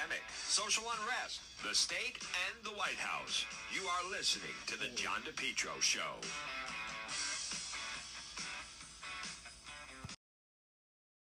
[0.00, 2.18] pandemic, social unrest, the state,
[2.48, 3.44] and the White House.
[3.74, 6.00] You are listening to The John DePetro Show.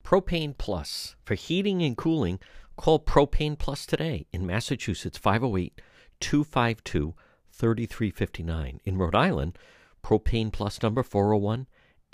[0.03, 1.15] Propane Plus.
[1.23, 2.39] For heating and cooling,
[2.77, 5.81] call Propane Plus today in Massachusetts 508
[6.19, 7.15] 252
[7.51, 8.79] 3359.
[8.83, 9.57] In Rhode Island,
[10.03, 11.67] Propane Plus number 401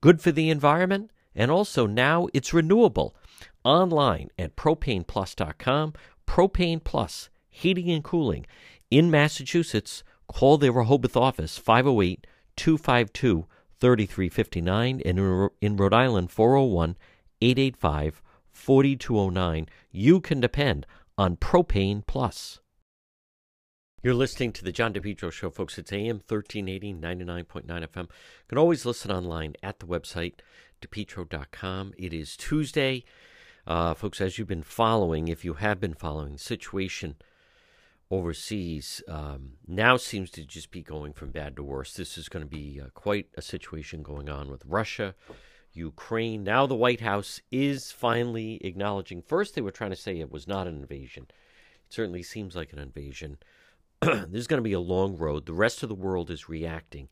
[0.00, 3.14] good for the environment, and also now it's renewable.
[3.64, 5.94] Online at propaneplus.com.
[6.26, 8.46] Propane Plus, heating and cooling
[8.90, 10.02] in Massachusetts.
[10.26, 13.46] Call their Rehoboth office 508 252
[13.80, 16.96] 3359 and in Rhode Island 401
[17.40, 19.66] 885 4209.
[19.90, 22.60] You can depend on Propane Plus.
[24.00, 25.76] You're listening to the John DePetro Show, folks.
[25.76, 28.02] It's AM 1380, 99.9 FM.
[28.02, 28.08] You
[28.46, 30.34] can always listen online at the website,
[30.80, 31.94] depetro.com.
[31.98, 33.02] It is Tuesday.
[33.66, 37.16] Uh, folks, as you've been following, if you have been following, the situation
[38.08, 41.94] overseas um, now seems to just be going from bad to worse.
[41.94, 45.16] This is going to be uh, quite a situation going on with Russia,
[45.72, 46.44] Ukraine.
[46.44, 49.22] Now the White House is finally acknowledging.
[49.22, 51.26] First, they were trying to say it was not an invasion.
[51.88, 53.38] It certainly seems like an invasion.
[54.02, 55.46] this is going to be a long road.
[55.46, 57.08] The rest of the world is reacting.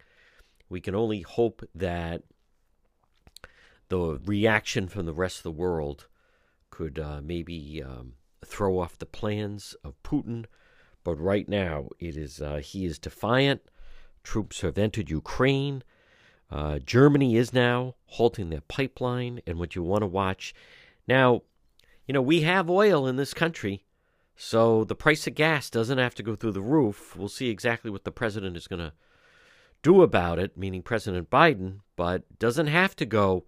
[0.69, 2.23] We can only hope that
[3.89, 6.09] the reaction from the rest of the world
[6.71, 10.47] could uh, maybe um, throw off the plans of Putin.
[11.05, 13.63] But right now, it is uh, he is defiant.
[14.25, 15.85] Troops have entered Ukraine.
[16.51, 20.55] Uh, Germany is now halting their pipeline, and what you want to watch
[21.07, 21.43] now,
[22.07, 23.85] you know, we have oil in this country,
[24.37, 27.17] so the price of gas doesn't have to go through the roof.
[27.17, 28.93] We'll see exactly what the president is going to
[29.83, 33.45] do about it, meaning President Biden, but doesn't have to go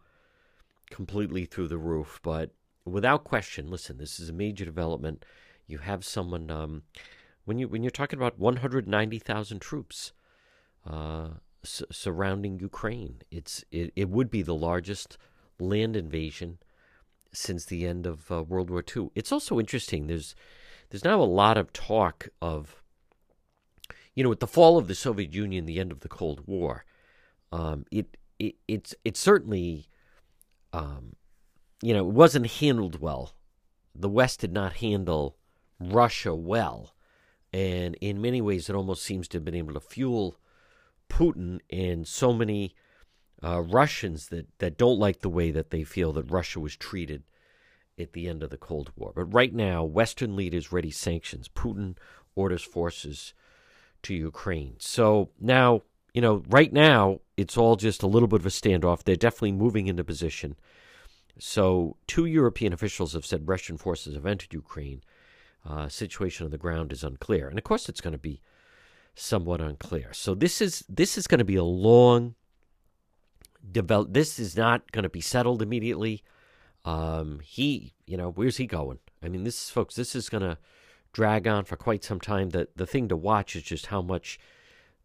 [0.91, 2.21] completely through the roof.
[2.23, 2.53] But
[2.85, 5.25] without question, listen, this is a major development.
[5.67, 6.83] You have someone um,
[7.45, 10.13] when you when you're talking about 190,000 troops.
[10.87, 11.29] Uh,
[11.65, 13.23] surrounding Ukraine.
[13.31, 15.19] It's it, it would be the largest
[15.59, 16.59] land invasion
[17.33, 19.11] since the end of uh, World War II.
[19.15, 20.07] It's also interesting.
[20.07, 20.35] There's
[20.91, 22.83] there's now a lot of talk of
[24.15, 26.85] you know with the fall of the Soviet Union, the end of the Cold War.
[27.53, 29.89] Um, it, it it's it certainly
[30.73, 31.15] um,
[31.83, 33.33] you know it wasn't handled well.
[33.95, 35.37] The West did not handle
[35.81, 36.95] Russia well,
[37.53, 40.39] and in many ways, it almost seems to have been able to fuel
[41.09, 42.75] Putin and so many
[43.43, 47.23] uh, Russians that, that don't like the way that they feel that Russia was treated
[47.99, 49.13] at the end of the Cold War.
[49.15, 51.49] But right now, Western leaders ready sanctions.
[51.49, 51.97] Putin
[52.35, 53.35] orders forces
[54.03, 54.77] to Ukraine.
[54.79, 55.83] So now,
[56.15, 59.03] you know, right now, it's all just a little bit of a standoff.
[59.05, 60.57] They're definitely moving into position.
[61.41, 65.03] So, two European officials have said Russian forces have entered Ukraine.
[65.65, 67.49] Uh, situation on the ground is unclear.
[67.49, 68.41] And of course, it's going to be
[69.19, 70.13] somewhat unclear.
[70.13, 72.35] So this is this is going to be a long
[73.71, 74.13] develop.
[74.13, 76.23] This is not going to be settled immediately.
[76.85, 78.99] Um, he, you know, where's he going?
[79.23, 80.59] I mean, this folks, this is going to
[81.13, 82.51] drag on for quite some time.
[82.51, 84.39] The the thing to watch is just how much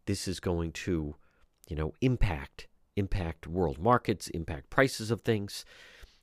[0.06, 1.16] this is going to,
[1.68, 5.66] you know, impact impact world markets, impact prices of things.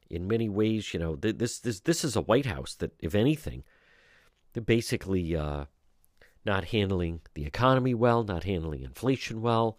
[0.08, 3.62] In many ways, you know, this this this is a White House that, if anything,
[4.52, 5.66] they're basically uh,
[6.44, 9.78] not handling the economy well, not handling inflation well.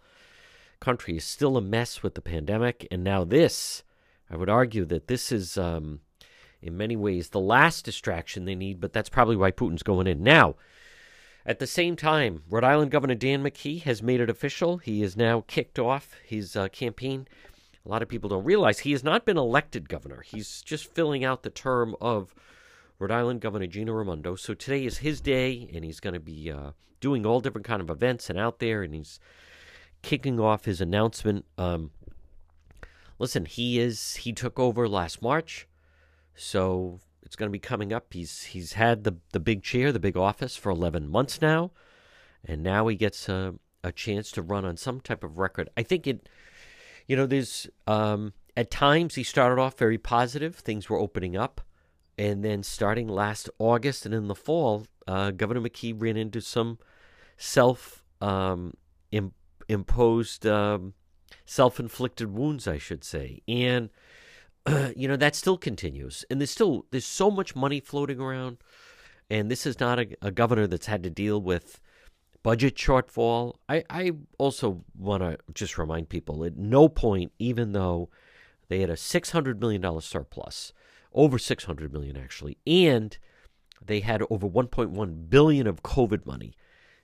[0.79, 3.83] Country is still a mess with the pandemic, and now this.
[4.31, 5.99] I would argue that this is, um,
[6.61, 10.23] in many ways, the last distraction they need, but that's probably why Putin's going in
[10.23, 10.55] now.
[11.45, 14.77] At the same time, Rhode Island Governor Dan McKee has made it official.
[14.77, 17.27] He has now kicked off his uh, campaign.
[17.85, 20.21] A lot of people don't realize he has not been elected governor.
[20.21, 22.33] He's just filling out the term of
[22.99, 24.35] Rhode Island Governor Gina Raimondo.
[24.35, 27.81] So today is his day, and he's going to be uh, doing all different kind
[27.81, 29.19] of events and out there, and he's
[30.03, 31.45] kicking off his announcement.
[31.57, 31.89] Um,
[33.21, 35.67] listen, he is he took over last March,
[36.35, 38.13] so it's going to be coming up.
[38.13, 41.71] He's he's had the the big chair, the big office for eleven months now,
[42.43, 45.69] and now he gets a a chance to run on some type of record.
[45.77, 46.27] I think it,
[47.07, 50.55] you know, there's um, at times he started off very positive.
[50.55, 51.61] Things were opening up.
[52.17, 56.77] And then starting last August and in the fall, uh, Governor McKee ran into some
[57.37, 58.75] self um,
[59.11, 59.33] Im-
[59.67, 60.93] imposed, um,
[61.45, 63.89] self inflicted wounds, I should say, and
[64.65, 68.57] uh, you know that still continues, and there's still there's so much money floating around,
[69.29, 71.79] and this is not a, a governor that's had to deal with
[72.43, 73.55] budget shortfall.
[73.69, 78.09] I, I also want to just remind people at no point, even though
[78.67, 80.73] they had a $600 million surplus,
[81.13, 83.17] over 600 million actually, and
[83.83, 86.55] they had over 1.1 billion of COVID money.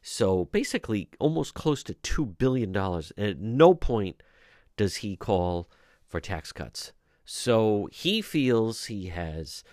[0.10, 2.74] So basically almost close to $2 billion.
[2.74, 4.24] And at no point
[4.78, 5.70] does he call
[6.08, 6.94] for tax cuts.
[7.26, 9.66] So he feels he has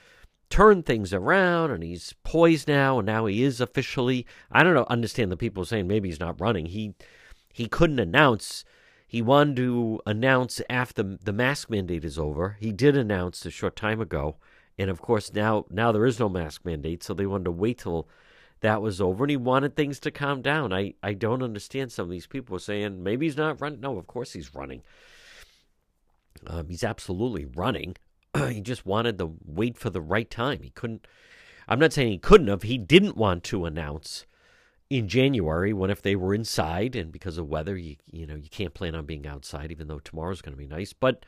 [0.50, 4.86] turned things around and he's poised now and now he is officially I don't know
[4.90, 6.66] understand the people saying maybe he's not running.
[6.66, 6.94] He
[7.52, 8.64] he couldn't announce
[9.06, 12.56] he wanted to announce after the mask mandate is over.
[12.58, 14.36] He did announce a short time ago.
[14.80, 17.78] And of course now now there is no mask mandate, so they wanted to wait
[17.78, 18.08] till
[18.64, 20.72] that was over and he wanted things to calm down.
[20.72, 23.80] I, I don't understand some of these people saying maybe he's not running.
[23.80, 24.82] No, of course he's running.
[26.46, 27.96] Um, he's absolutely running.
[28.48, 30.62] he just wanted to wait for the right time.
[30.62, 31.06] He couldn't.
[31.68, 32.62] I'm not saying he couldn't have.
[32.62, 34.24] He didn't want to announce
[34.88, 38.48] in January when if they were inside and because of weather, you you know you
[38.48, 40.94] can't plan on being outside, even though tomorrow's going to be nice.
[40.94, 41.26] But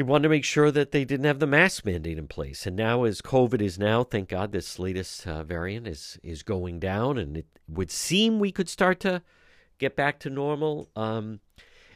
[0.00, 2.66] he wanted to make sure that they didn't have the mask mandate in place.
[2.66, 6.80] And now, as COVID is now, thank God, this latest uh, variant is is going
[6.80, 9.22] down, and it would seem we could start to
[9.78, 10.88] get back to normal.
[10.96, 11.40] Um,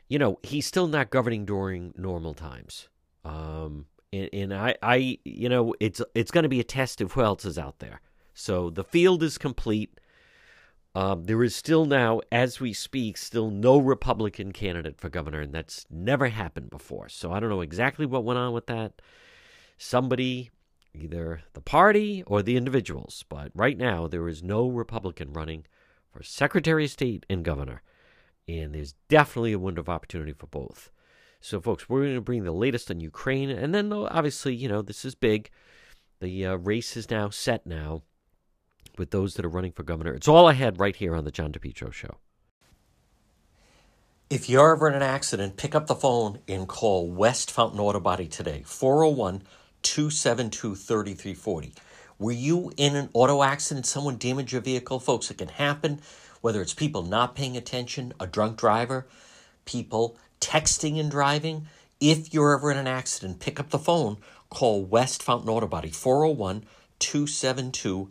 [0.07, 2.89] you know, he's still not governing during normal times.
[3.25, 7.13] Um, and, and I, I, you know, it's it's going to be a test of
[7.13, 8.03] who else is out there.
[8.35, 9.99] So the field is complete.
[10.97, 15.53] Um, there is still now, as we speak, still no Republican candidate for governor, and
[15.53, 17.09] that's never happened before.
[17.09, 19.03] So I don't know exactly what went on with that.
[19.77, 20.51] Somebody,
[20.95, 25.67] either the party or the individuals, but right now there is no Republican running
[26.13, 27.83] for Secretary of State and governor,
[28.47, 30.91] and there's definitely a window of opportunity for both.
[31.41, 33.51] So, folks, we're going to bring the latest on Ukraine.
[33.51, 35.51] And then, obviously, you know, this is big.
[36.21, 38.03] The uh, race is now set now
[38.99, 40.15] with those that are running for governor.
[40.15, 42.19] It's all I had right here on the John DePetro Show.
[44.31, 48.01] If you're ever in an accident, pick up the phone and call West Fountain Auto
[48.01, 49.43] Body today, 401
[49.83, 51.75] 272 3340.
[52.19, 53.87] Were you in an auto accident?
[53.87, 54.99] Someone damaged your vehicle?
[54.99, 56.01] Folks, it can happen,
[56.41, 59.07] whether it's people not paying attention, a drunk driver,
[59.67, 61.67] people texting and driving.
[62.01, 64.17] If you're ever in an accident, pick up the phone,
[64.49, 66.65] call West Fountain Auto Body 401
[66.99, 68.11] 272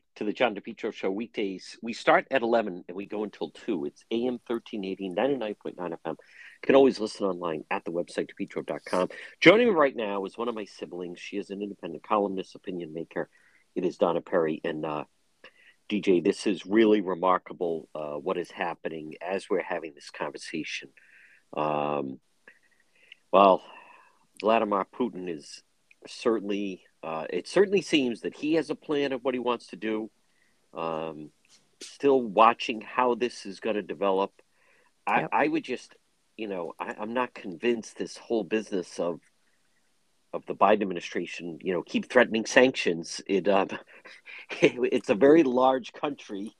[0.21, 1.79] To the John DePetro Show weekdays.
[1.81, 3.85] We start at 11 and we go until 2.
[3.85, 5.95] It's AM 1380, 99.9 FM.
[6.05, 6.15] You
[6.61, 9.09] can always listen online at the website, depetro.com.
[9.39, 11.19] Joining me right now is one of my siblings.
[11.19, 13.31] She is an independent columnist, opinion maker.
[13.73, 14.61] It is Donna Perry.
[14.63, 15.05] And uh,
[15.89, 20.89] DJ, this is really remarkable uh, what is happening as we're having this conversation.
[21.57, 22.19] Um,
[23.33, 23.63] well,
[24.39, 25.63] Vladimir Putin is
[26.05, 29.75] certainly, uh, it certainly seems that he has a plan of what he wants to
[29.75, 30.09] do.
[30.73, 31.31] Um,
[31.81, 34.31] still watching how this is going to develop.
[35.05, 35.29] I, yep.
[35.33, 35.95] I would just,
[36.37, 39.19] you know, I, I'm not convinced this whole business of
[40.33, 43.19] of the Biden administration, you know, keep threatening sanctions.
[43.27, 43.69] It um,
[44.61, 46.55] it's a very large country.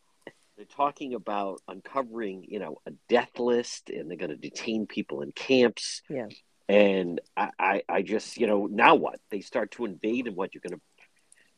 [0.58, 5.22] They're talking about uncovering, you know, a death list, and they're going to detain people
[5.22, 6.02] in camps.
[6.10, 6.28] Yeah.
[6.70, 9.20] And I, I, I just, you know, now what?
[9.30, 10.82] They start to invade, and what you're going to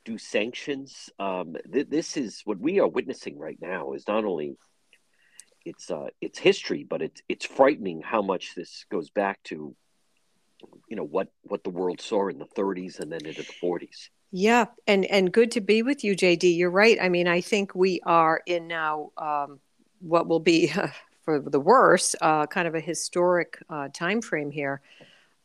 [0.05, 1.09] do sanctions.
[1.19, 3.93] Um, th- this is what we are witnessing right now.
[3.93, 4.57] Is not only
[5.65, 9.75] it's uh, it's history, but it's it's frightening how much this goes back to
[10.87, 14.09] you know what what the world saw in the 30s and then into the 40s
[14.31, 17.75] yeah and and good to be with you jd you're right i mean i think
[17.75, 19.59] we are in now um,
[19.99, 20.71] what will be
[21.23, 24.81] for the worse, uh, kind of a historic uh, time frame here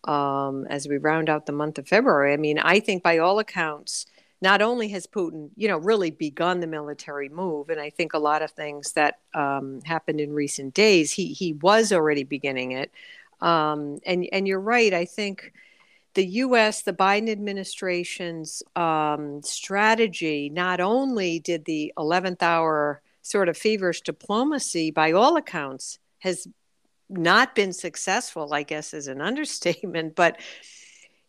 [0.05, 2.33] um, as we round out the month of February.
[2.33, 4.07] I mean, I think by all accounts,
[4.41, 8.19] not only has Putin, you know, really begun the military move, and I think a
[8.19, 12.93] lot of things that um, happened in recent days, he he was already beginning it.
[13.41, 14.95] Um, and and you're right.
[14.95, 15.53] I think
[16.15, 23.57] the U.S., the Biden administration's um, strategy, not only did the 11th hour sort of
[23.57, 26.47] feverish diplomacy, by all accounts, has
[27.09, 28.53] not been successful.
[28.53, 30.41] I guess is an understatement, but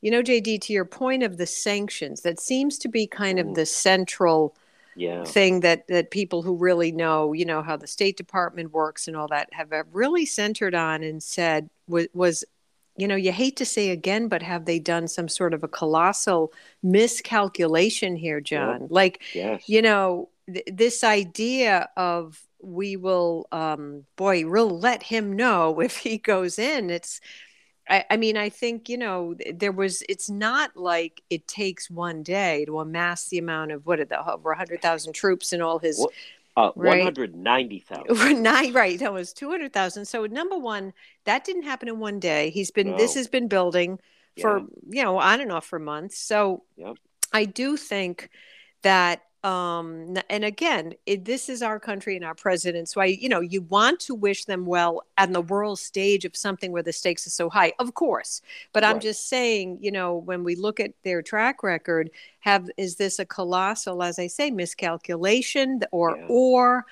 [0.01, 3.48] you know, JD, to your point of the sanctions, that seems to be kind of
[3.48, 3.55] mm.
[3.55, 4.55] the central
[4.96, 5.24] yeah.
[5.24, 9.17] thing that that people who really know, you know, how the State Department works and
[9.17, 12.46] all that have really centered on and said was, was
[13.00, 15.69] you know, you hate to say again, but have they done some sort of a
[15.69, 16.51] colossal
[16.84, 18.81] miscalculation here, John?
[18.81, 18.91] Yep.
[18.91, 19.63] Like, yes.
[19.69, 25.97] you know, th- this idea of we will, um, boy, we'll let him know if
[25.97, 26.89] he goes in.
[26.89, 27.21] It's,
[27.89, 32.23] I, I, mean, I think, you know, there was, it's not like it takes one
[32.23, 35.99] day to amass the amount of what, the, over 100,000 troops and all his.
[35.99, 36.11] What?
[36.57, 37.05] Uh, right?
[37.05, 38.43] 190,000.
[38.73, 38.99] right.
[38.99, 40.05] That was 200,000.
[40.05, 42.49] So, number one, that didn't happen in one day.
[42.49, 42.97] He's been, no.
[42.97, 43.99] this has been building
[44.41, 44.65] for, yeah.
[44.89, 46.17] you know, on and off for months.
[46.17, 46.97] So, yep.
[47.31, 48.29] I do think
[48.81, 53.29] that um and again it, this is our country and our president so i you
[53.29, 56.91] know you want to wish them well on the world stage of something where the
[56.91, 58.41] stakes are so high of course
[58.74, 58.89] but right.
[58.89, 62.10] i'm just saying you know when we look at their track record
[62.41, 66.25] have is this a colossal as i say miscalculation or yeah.
[66.27, 66.86] or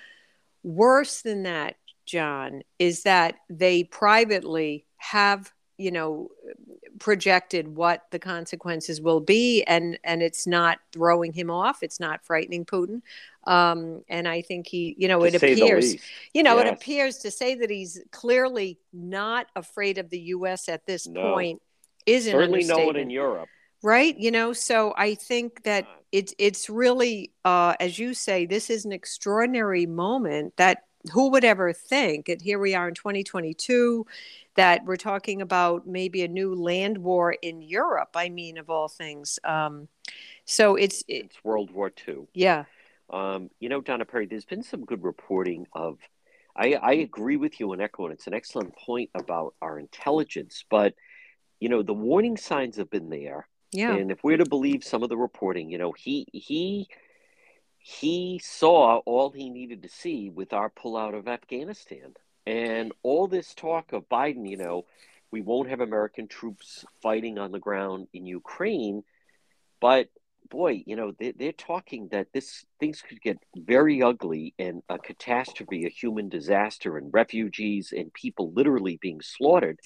[0.64, 1.76] worse than that
[2.06, 6.30] john is that they privately have you know
[7.00, 12.26] projected what the consequences will be and and it's not throwing him off it's not
[12.26, 13.02] frightening putin.
[13.46, 15.96] Um, and i think he you know to it appears
[16.34, 16.68] you know yes.
[16.68, 21.34] it appears to say that he's clearly not afraid of the us at this no.
[21.34, 21.62] point
[22.06, 23.48] is certainly no one in europe.
[23.84, 24.18] Right?
[24.18, 28.86] You know so i think that it's it's really uh, as you say this is
[28.86, 34.06] an extraordinary moment that who would ever think and here we are in 2022
[34.58, 38.10] that we're talking about maybe a new land war in Europe.
[38.16, 39.40] I mean, of all things.
[39.44, 39.88] Um,
[40.46, 42.28] so it's it, it's World War II.
[42.34, 42.66] Yeah.
[43.10, 46.00] Um, you know, Donna Perry, there's been some good reporting of.
[46.60, 50.66] I, I agree with you and echo, and it's an excellent point about our intelligence.
[50.70, 50.96] But
[51.60, 53.48] you know, the warning signs have been there.
[53.72, 53.94] Yeah.
[53.94, 56.88] And if we're to believe some of the reporting, you know, he he
[57.80, 62.14] he saw all he needed to see with our pullout of Afghanistan.
[62.46, 64.86] And all this talk of Biden, you know,
[65.32, 69.04] we won't have American troops fighting on the ground in Ukraine,
[69.82, 70.10] but
[70.50, 74.98] boy, you know, they, they're talking that this things could get very ugly and a
[74.98, 79.80] catastrophe, a human disaster, and refugees and people literally being slaughtered.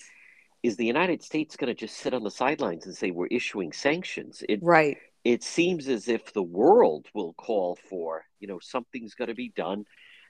[0.64, 3.74] Is the United States going to just sit on the sidelines and say we're issuing
[3.74, 4.44] sanctions?
[4.48, 4.98] It, right.
[5.24, 9.50] It seems as if the world will call for, you know, something's got to be
[9.56, 9.86] done.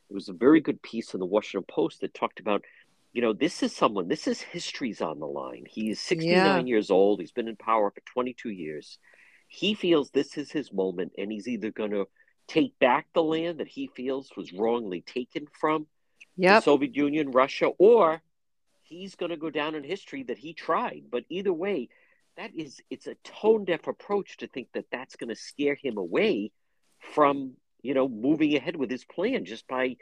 [0.09, 2.63] It was a very good piece in the Washington Post that talked about,
[3.13, 5.63] you know, this is someone, this is history's on the line.
[5.69, 6.69] He is 69 Yeah.
[6.69, 7.21] years old.
[7.21, 8.99] He's been in power for 22 years.
[9.47, 12.07] He feels this is his moment, and he's either going to
[12.47, 15.87] take back the land that he feels was wrongly taken from
[16.57, 18.21] the Soviet Union, Russia, or
[18.83, 21.03] he's going to go down in history that he tried.
[21.09, 21.87] But either way,
[22.37, 25.97] that is it's a tone deaf approach to think that that's going to scare him
[25.97, 26.51] away
[26.99, 29.95] from you know moving ahead with his plan just by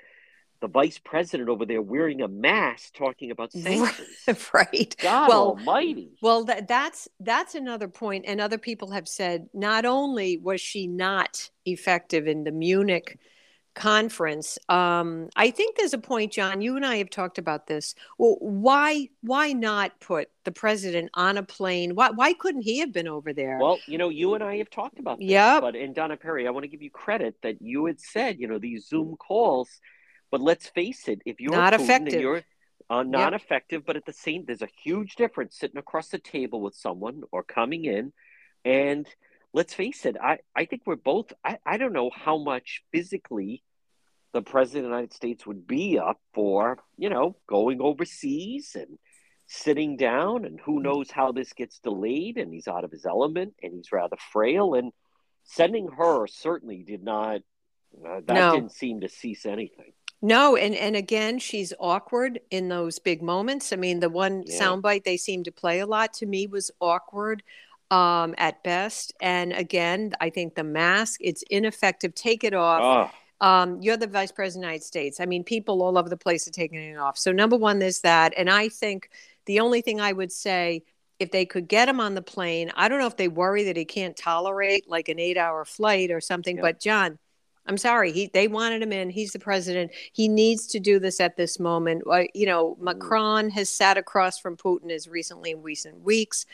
[0.61, 4.49] the vice president over there wearing a mask talking about sanctions.
[4.53, 4.95] right.
[5.01, 6.11] God Well, Almighty!
[6.21, 10.87] Well, that, that's that's another point, and other people have said not only was she
[10.87, 13.17] not effective in the Munich
[13.75, 16.61] conference, um, I think there's a point, John.
[16.61, 17.95] You and I have talked about this.
[18.17, 21.95] Well, why why not put the president on a plane?
[21.95, 23.57] Why why couldn't he have been over there?
[23.59, 25.29] Well, you know, you and I have talked about this.
[25.29, 25.61] Yep.
[25.61, 28.47] But and Donna Perry, I want to give you credit that you had said, you
[28.47, 29.69] know, these Zoom calls.
[30.31, 32.21] But let's face it, if you're Not Putin effective.
[32.21, 32.43] you're
[32.89, 36.61] uh, not effective, but at the same, there's a huge difference sitting across the table
[36.61, 38.13] with someone or coming in,
[38.65, 39.07] and
[39.53, 41.33] let's face it, I I think we're both.
[41.43, 43.63] I I don't know how much physically
[44.31, 48.99] the president of the United States would be up for, you know, going overseas and
[49.47, 53.55] sitting down, and who knows how this gets delayed, and he's out of his element,
[53.63, 54.91] and he's rather frail, and
[55.43, 57.41] sending her certainly did not.
[58.05, 58.51] Uh, that No.
[58.51, 59.93] didn't seem to cease anything.
[60.21, 63.73] No, and and again, she's awkward in those big moments.
[63.73, 64.59] I mean, the one Yeah.
[64.59, 67.41] soundbite they seemed to play a lot to me was awkward
[67.91, 69.13] um, at best.
[69.21, 72.13] And again, I think the mask it's ineffective.
[72.15, 73.11] Take it off.
[73.41, 75.19] Oh, Um, you're the vice president of the United States.
[75.19, 77.17] I mean, people all over the place are taking it off.
[77.17, 78.33] So, number one, there's that.
[78.37, 79.09] And I think
[79.45, 80.83] the only thing I would say,
[81.19, 83.75] if they could get him on the plane, I don't know if they worry that
[83.75, 86.61] he can't tolerate like an eight hour flight or something, yeah.
[86.61, 87.17] but John,
[87.65, 88.11] I'm sorry.
[88.11, 89.09] He they wanted him in.
[89.09, 89.91] He's the president.
[90.13, 92.03] He needs to do this at this moment.
[92.33, 92.83] You know, mm.
[92.83, 96.45] Macron has sat across from Putin as recently in recent weeks.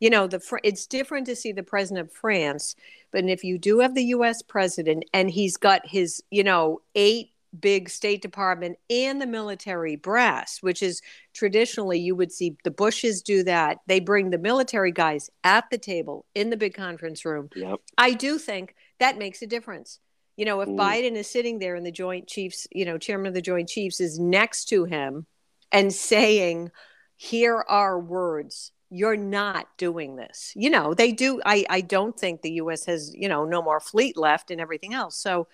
[0.00, 2.76] You know, the it's different to see the president of France,
[3.10, 4.42] but if you do have the U.S.
[4.42, 10.58] president and he's got his, you know, eight big State Department and the military brass,
[10.60, 11.00] which is
[11.32, 13.78] traditionally you would see the Bushes do that.
[13.86, 17.48] They bring the military guys at the table in the big conference room.
[17.56, 17.80] Yep.
[17.96, 19.98] I do think that makes a difference
[20.38, 20.76] you know, if mm.
[20.76, 24.00] Biden is sitting there and the Joint Chiefs, you know, chairman of the Joint Chiefs
[24.00, 25.26] is next to him
[25.72, 26.70] and saying,
[27.16, 30.52] here are words you're not doing this.
[30.56, 33.80] You know they do i i don't think the us has you know no more
[33.80, 35.16] fleet left and everything else.
[35.16, 35.48] So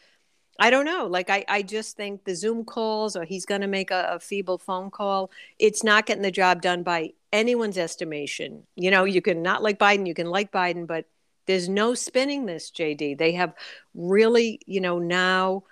[0.60, 3.66] i don't know like i i just think the zoom calls or he's going to
[3.66, 8.62] make a, a, feeble phone call it's not getting the job done by anyone's estimation.
[8.76, 11.06] You know you can not like biden you can like biden but
[11.46, 13.18] there's no spinning this, JD.
[13.18, 13.54] They have
[13.94, 15.64] really, you know, now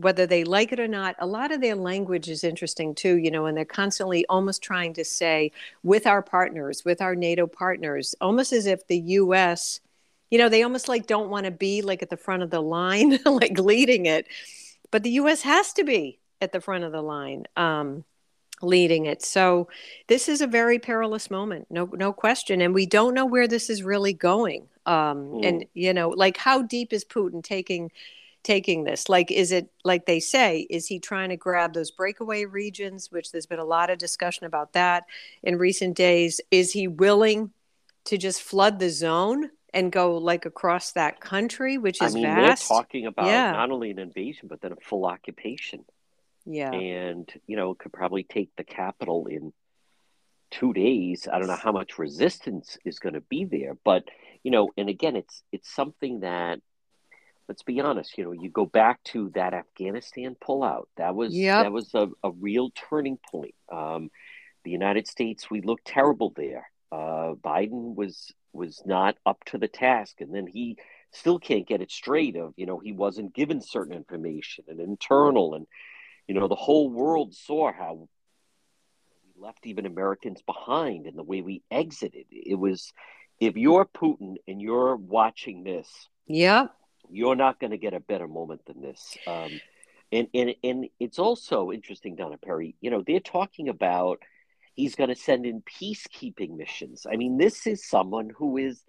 [0.00, 3.30] whether they like it or not, a lot of their language is interesting too, you
[3.30, 5.52] know, and they're constantly almost trying to say
[5.82, 9.80] with our partners, with our NATO partners, almost as if the US,
[10.30, 12.60] you know, they almost like don't want to be like at the front of the
[12.60, 14.26] line, like leading it.
[14.90, 17.44] But the US has to be at the front of the line.
[17.56, 18.04] Um,
[18.62, 19.22] leading it.
[19.22, 19.68] So
[20.06, 23.70] this is a very perilous moment, no no question, and we don't know where this
[23.70, 24.68] is really going.
[24.84, 25.46] Um, mm.
[25.46, 27.90] And you know, like how deep is Putin taking
[28.42, 29.08] taking this?
[29.08, 30.66] Like, is it like they say?
[30.70, 33.10] Is he trying to grab those breakaway regions?
[33.10, 35.04] Which there's been a lot of discussion about that
[35.42, 36.40] in recent days.
[36.50, 37.50] Is he willing
[38.04, 39.50] to just flood the zone?
[39.72, 42.68] and go like across that country, which is I mean, vast.
[42.68, 43.52] They're talking about yeah.
[43.52, 45.84] not only an invasion, but then a full occupation.
[46.44, 46.72] Yeah.
[46.72, 49.52] And, you know, could probably take the capital in
[50.50, 51.28] two days.
[51.32, 54.04] I don't know how much resistance is going to be there, but
[54.42, 56.60] you know, and again, it's it's something that
[57.50, 60.84] let's be honest, you know, you go back to that Afghanistan pullout.
[60.96, 61.64] That was yep.
[61.64, 63.56] that was a, a real turning point.
[63.72, 64.08] Um,
[64.62, 66.70] the United States, we looked terrible there.
[66.92, 70.76] Uh, Biden was was not up to the task, and then he
[71.10, 72.36] still can't get it straight.
[72.36, 75.66] Of you know, he wasn't given certain information and internal, and
[76.28, 77.94] you know, the whole world saw how
[79.24, 82.26] we left even Americans behind and the way we exited.
[82.30, 82.92] It was
[83.40, 85.88] if you're Putin and you're watching this,
[86.28, 86.68] yeah,
[87.10, 89.16] you're not going to get a better moment than this.
[89.26, 89.60] Um,
[90.12, 92.74] and and and it's also interesting, Donna Perry.
[92.80, 94.20] You know, they're talking about
[94.74, 97.06] he's going to send in peacekeeping missions.
[97.10, 98.82] I mean, this is someone who is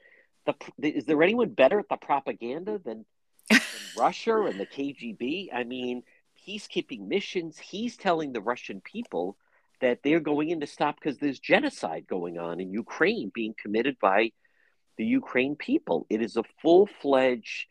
[0.46, 0.56] the.
[0.82, 3.06] Is there anyone better at the propaganda than,
[3.50, 3.62] than
[3.98, 5.50] Russia and the KGB?
[5.54, 6.04] I mean,
[6.48, 7.60] peacekeeping missions.
[7.60, 9.38] He's telling the Russian people
[9.82, 13.98] that they're going in to stop because there's genocide going on in Ukraine being committed
[14.00, 14.32] by
[14.98, 16.06] the Ukraine people.
[16.10, 17.66] It is a full fledged,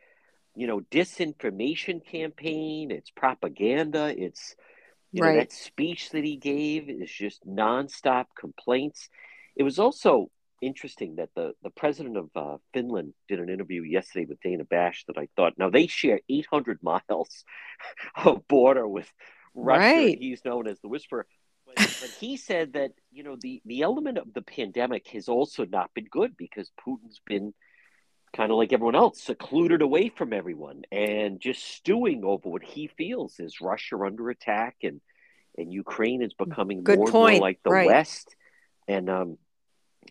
[0.54, 2.90] you know, disinformation campaign.
[2.90, 4.14] It's propaganda.
[4.16, 4.54] It's
[5.12, 5.34] you right.
[5.34, 9.08] know, that speech that he gave is just nonstop complaints.
[9.56, 10.30] It was also
[10.62, 15.04] interesting that the, the president of uh, Finland did an interview yesterday with Dana Bash
[15.06, 17.44] that I thought, now they share 800 miles
[18.14, 19.10] of border with
[19.54, 19.80] Russia.
[19.80, 20.18] Right.
[20.18, 21.26] He's known as the Whisperer.
[21.66, 25.64] But, but he said that, you know, the, the element of the pandemic has also
[25.64, 27.54] not been good because Putin's been
[28.32, 32.86] kind of like everyone else, secluded away from everyone and just stewing over what he
[32.86, 35.00] feels is Russia under attack and,
[35.58, 37.34] and Ukraine is becoming good more point.
[37.34, 37.86] and more like the right.
[37.86, 38.34] West.
[38.86, 39.38] And um,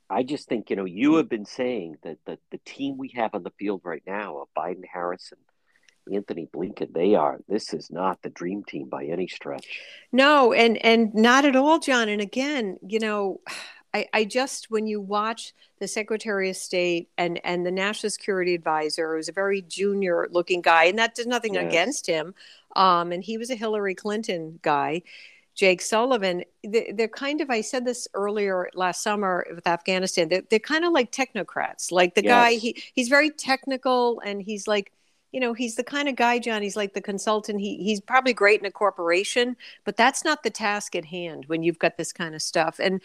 [0.09, 3.33] I just think, you know, you have been saying that the, the team we have
[3.33, 7.89] on the field right now of Biden, Harris, and Antony Blinken, they are, this is
[7.91, 9.79] not the dream team by any stretch.
[10.11, 12.09] No, and, and not at all, John.
[12.09, 13.41] And again, you know,
[13.93, 18.53] I, I just, when you watch the Secretary of State and, and the National Security
[18.53, 21.65] Advisor, who's a very junior looking guy, and that does nothing yes.
[21.65, 22.35] against him.
[22.75, 25.01] Um, and he was a Hillary Clinton guy
[25.59, 30.57] Jake Sullivan, they're kind of, I said this earlier last summer with Afghanistan, they're, they're
[30.57, 31.91] kind of like technocrats.
[31.91, 32.31] Like the yes.
[32.31, 34.93] guy, he, he's very technical and he's like,
[35.33, 37.59] you know, he's the kind of guy, John, he's like the consultant.
[37.59, 41.61] He, he's probably great in a corporation, but that's not the task at hand when
[41.61, 42.79] you've got this kind of stuff.
[42.81, 43.01] And,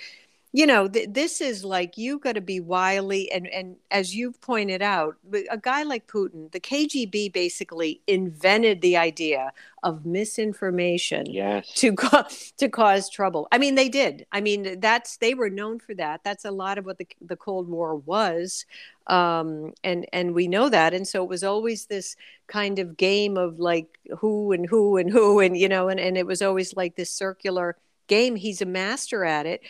[0.55, 4.41] you know, th- this is like you got to be wily, and and as you've
[4.41, 5.17] pointed out,
[5.51, 11.73] a guy like Putin, the KGB basically invented the idea of misinformation yes.
[11.75, 12.23] to co-
[12.59, 13.49] to cause trouble.
[13.51, 14.27] I mean, they did.
[14.31, 16.23] I mean, that's they were known for that.
[16.23, 18.65] That's a lot of what the the Cold War was,
[19.09, 20.95] um, and and we know that.
[20.95, 22.15] And so it was always this
[22.47, 26.17] kind of game of like who and who and who, and you know, and and
[26.17, 28.37] it was always like this circular game.
[28.37, 29.61] He's a master at it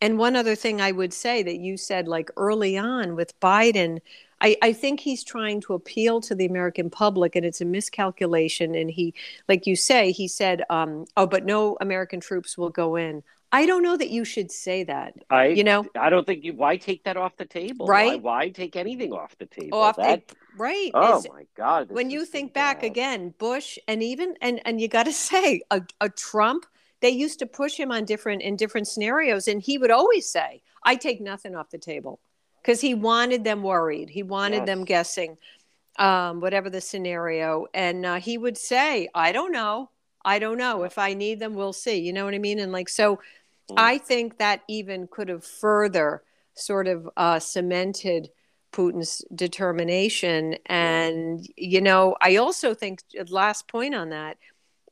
[0.00, 4.00] and one other thing I would say that you said, like early on with Biden,
[4.40, 8.74] I, I think he's trying to appeal to the American public, and it's a miscalculation.
[8.74, 9.14] And he,
[9.48, 13.64] like you say, he said, um, "Oh, but no American troops will go in." I
[13.64, 15.14] don't know that you should say that.
[15.30, 16.52] I, you know, I don't think you.
[16.52, 17.86] Why take that off the table?
[17.86, 18.20] Right?
[18.20, 19.78] Why, why take anything off the table?
[19.78, 20.90] Off that, the, right?
[20.92, 21.90] Oh my God!
[21.90, 25.80] When you think back again, Bush, and even and and you got to say a,
[26.00, 26.66] a Trump
[27.02, 30.62] they used to push him on different in different scenarios and he would always say
[30.84, 32.20] i take nothing off the table
[32.66, 34.10] because he wanted them worried.
[34.10, 34.66] He wanted yes.
[34.66, 35.38] them guessing
[36.00, 39.90] um, whatever the scenario and uh, he would say i don't know.
[40.24, 40.82] I don't know.
[40.82, 41.98] If i need them we'll see.
[42.00, 42.58] You know what i mean?
[42.58, 43.16] And like so
[43.70, 43.74] mm.
[43.76, 48.30] i think that even could have further sort of uh, cemented
[48.72, 50.56] putin's determination.
[50.66, 54.38] And you know i also think last point on that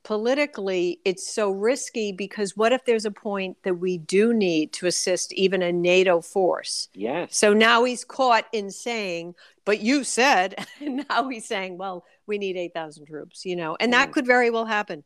[0.05, 4.87] politically it's so risky because what if there's a point that we do need to
[4.87, 6.89] assist even a NATO force?
[6.95, 7.37] Yes.
[7.37, 12.39] So now he's caught in saying, but you said, and now he's saying, well, we
[12.39, 15.03] need 8,000 troops, you know, and that could very well happen.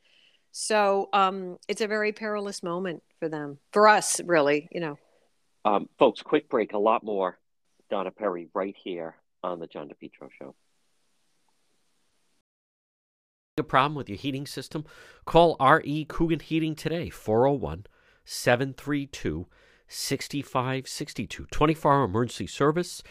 [0.51, 4.99] So um, it's a very perilous moment for them, for us, really, you know.
[5.65, 7.39] Um, folks, quick break, a lot more.
[7.91, 10.55] Donna Perry right here on the John DePetro Show
[13.59, 14.85] a problem with your heating system,
[15.25, 17.87] call RE Coogan Heating today, 401
[18.25, 19.47] 732
[19.89, 21.47] 6562.
[21.51, 23.03] 24 hour emergency service,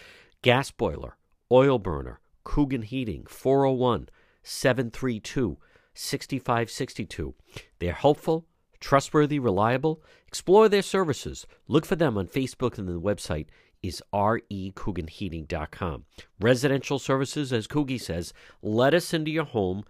[0.42, 1.18] gas boiler,
[1.52, 4.10] oil burner, Coogan Heating, 401
[4.44, 5.58] 732
[5.94, 7.34] 6562.
[7.80, 8.46] They're helpful,
[8.80, 10.02] trustworthy, reliable.
[10.28, 11.48] Explore their services.
[11.68, 13.48] Look for them on Facebook and the website
[13.82, 16.06] is recooganheating.com.
[16.40, 19.84] Residential services, as Coogie says, let us into your home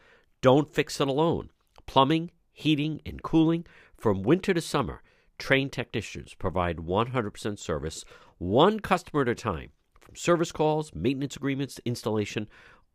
[0.47, 1.49] don't fix it alone.
[1.88, 3.65] Plumbing, heating, and cooling
[3.97, 5.01] from winter to summer.
[5.38, 8.05] Trained technicians provide 100% service,
[8.38, 9.71] one customer at a time.
[9.99, 12.47] From service calls, maintenance agreements to installation,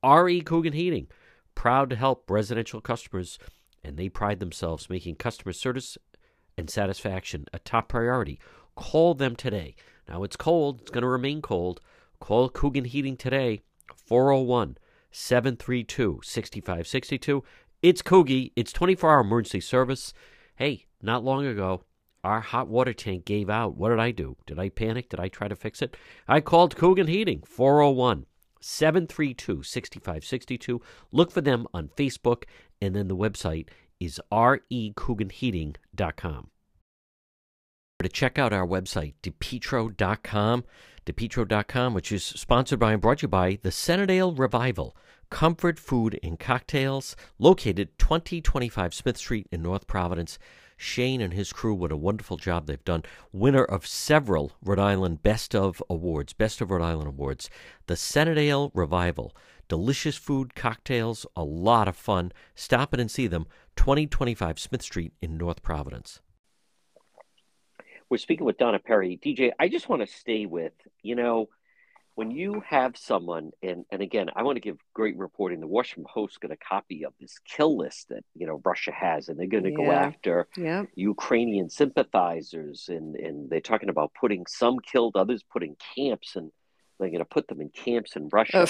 [0.03, 1.09] RE Coogan Heating,
[1.55, 3.39] proud to help residential customers,
[3.85, 5.99] and they pride themselves making customer service
[6.57, 8.41] and satisfaction a top priority.
[8.77, 9.75] Call them today.
[10.09, 11.83] Now it's cold, it's going to remain cold.
[12.19, 13.61] Call Coogan Heating today,
[14.07, 14.79] 401
[15.13, 17.45] 732 6562.
[17.83, 18.53] It's Coogie.
[18.57, 20.13] It's 24 hour emergency service.
[20.57, 21.85] Hey, not long ago,
[22.25, 23.77] our hot water tank gave out.
[23.77, 24.37] What did I do?
[24.47, 25.09] Did I panic?
[25.09, 25.97] Did I try to fix it?
[26.29, 28.27] I called Coogan Heating, 401
[28.61, 30.81] 732 6562.
[31.11, 32.45] Look for them on Facebook,
[32.81, 36.49] and then the website is recooganheating.com.
[38.03, 40.65] To check out our website, depetro.com
[41.07, 44.97] DePetro.com, which is sponsored by and brought to you by the Centredale Revival,
[45.31, 50.39] comfort food and cocktails, located 2025 Smith Street in North Providence.
[50.77, 53.05] Shane and his crew, what a wonderful job they've done.
[53.33, 57.51] Winner of several Rhode Island Best of Awards, Best of Rhode Island Awards.
[57.87, 59.35] The Centredale Revival.
[59.69, 62.33] Delicious food, cocktails, a lot of fun.
[62.55, 66.21] Stop in and see them, 2025 Smith Street in North Providence.
[68.13, 69.19] We're speaking with Donna Perry.
[69.25, 71.49] DJ, I just want to stay with, you know,
[72.15, 75.61] when you have someone, and, and again, I want to give great reporting.
[75.61, 79.31] The Washington Post got a copy of this kill list that, you know, Russia has,
[79.31, 79.77] and they're going to yeah.
[79.77, 80.83] go after yeah.
[80.95, 82.91] Ukrainian sympathizers.
[82.91, 86.53] And, and they're talking about putting some killed, others put in camps, and
[87.01, 88.67] they're going to put them in camps in Russia.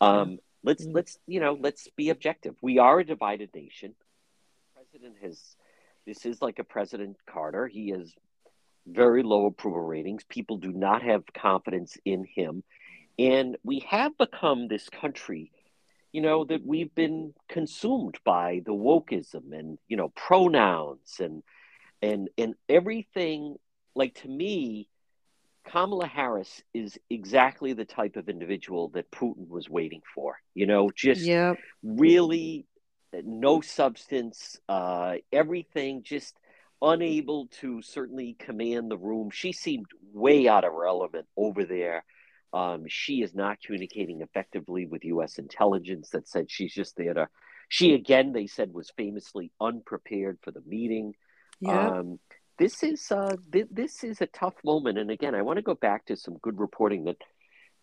[0.00, 0.94] Um, let's, mm.
[0.94, 2.54] let's, you know, let's be objective.
[2.62, 3.96] We are a divided nation.
[4.76, 5.56] The president has,
[6.06, 7.66] this is like a President Carter.
[7.66, 8.14] He has
[8.90, 10.24] very low approval ratings.
[10.28, 12.62] People do not have confidence in him.
[13.18, 15.50] And we have become this country,
[16.12, 21.42] you know, that we've been consumed by the wokeism and, you know, pronouns and
[22.00, 23.56] and and everything
[23.94, 24.88] like to me
[25.68, 30.38] Kamala Harris is exactly the type of individual that Putin was waiting for.
[30.54, 31.58] You know, just yep.
[31.82, 32.66] really
[33.12, 36.34] no substance, uh, everything just
[36.80, 39.30] unable to certainly command the room.
[39.30, 42.04] She seemed way out of her element over there.
[42.52, 45.38] Um, she is not communicating effectively with U.S.
[45.38, 47.28] intelligence that said she's just there to.
[47.68, 51.14] She, again, they said, was famously unprepared for the meeting.
[51.60, 51.88] Yeah.
[51.88, 52.18] Um,
[52.58, 54.98] this is uh, th- this is a tough moment.
[54.98, 57.16] And again, I want to go back to some good reporting that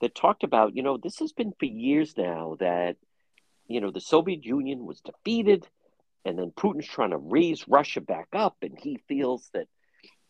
[0.01, 0.75] that talked about.
[0.75, 2.97] You know, this has been for years now that
[3.67, 5.67] you know the Soviet Union was defeated,
[6.25, 9.67] and then Putin's trying to raise Russia back up, and he feels that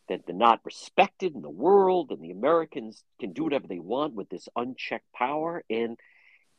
[0.08, 4.14] that they're not respected in the world, and the Americans can do whatever they want
[4.14, 5.98] with this unchecked power, and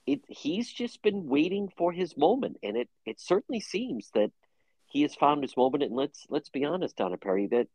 [0.07, 4.31] it he's just been waiting for his moment, and it it certainly seems that
[4.87, 5.85] he has found his moment.
[5.85, 7.68] And let's let's be honest, Donna Perry, that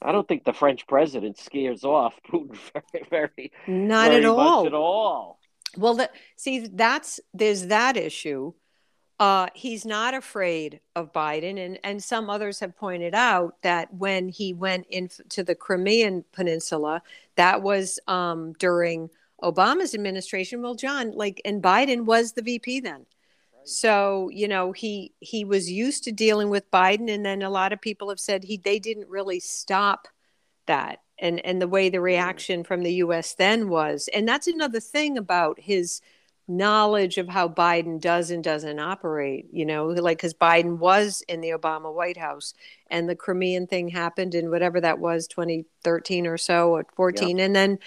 [0.00, 4.66] I don't think the French president scares off Putin very, very not very at all.
[4.66, 5.40] at all.
[5.76, 8.52] Well, the, see, that's there's that issue.
[9.20, 14.28] Uh, he's not afraid of Biden, and and some others have pointed out that when
[14.28, 17.02] he went into the Crimean Peninsula,
[17.34, 19.10] that was um, during
[19.42, 20.62] Obama's administration.
[20.62, 23.06] Well, John, like, and Biden was the VP then.
[23.64, 27.72] So, you know, he he was used to dealing with Biden and then a lot
[27.72, 30.08] of people have said he they didn't really stop
[30.66, 34.08] that and and the way the reaction from the US then was.
[34.14, 36.00] And that's another thing about his
[36.48, 41.40] knowledge of how Biden does and doesn't operate, you know, like cuz Biden was in
[41.40, 42.54] the Obama White House
[42.90, 47.44] and the Crimean thing happened in whatever that was 2013 or so or 14 yep.
[47.46, 47.78] and then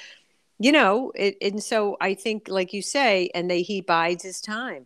[0.59, 4.41] you know, it, and so I think like you say and they he bides his
[4.41, 4.85] time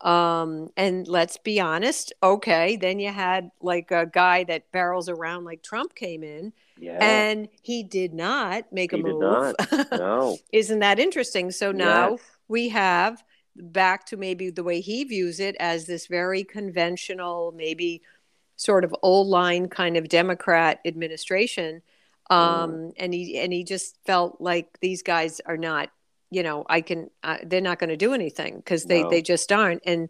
[0.00, 5.44] um, and let's be honest, okay, then you had like a guy that barrels around
[5.44, 6.52] like Trump came in.
[6.78, 6.98] Yeah.
[7.00, 9.54] And he did not make he a move.
[9.90, 10.36] No.
[10.52, 11.50] Isn't that interesting?
[11.50, 12.20] So now yes.
[12.48, 13.22] We have
[13.56, 18.02] back to maybe the way he views it as this very conventional, maybe
[18.56, 21.82] sort of old line kind of Democrat administration.
[22.28, 22.92] Um, mm.
[22.98, 25.90] and he and he just felt like these guys are not
[26.30, 29.10] you know i can uh, they're not going to do anything because they no.
[29.10, 30.08] they just aren't and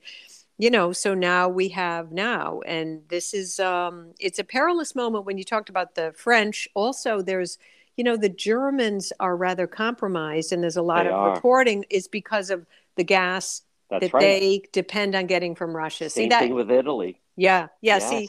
[0.59, 5.27] you know so now we have now and this is um it's a perilous moment
[5.27, 7.59] when you talked about the french also there's
[7.97, 11.35] you know the germans are rather compromised and there's a lot they of are.
[11.35, 14.21] reporting is because of the gas That's that right.
[14.21, 18.09] they depend on getting from russia Same see that thing with italy yeah yeah yes.
[18.09, 18.29] see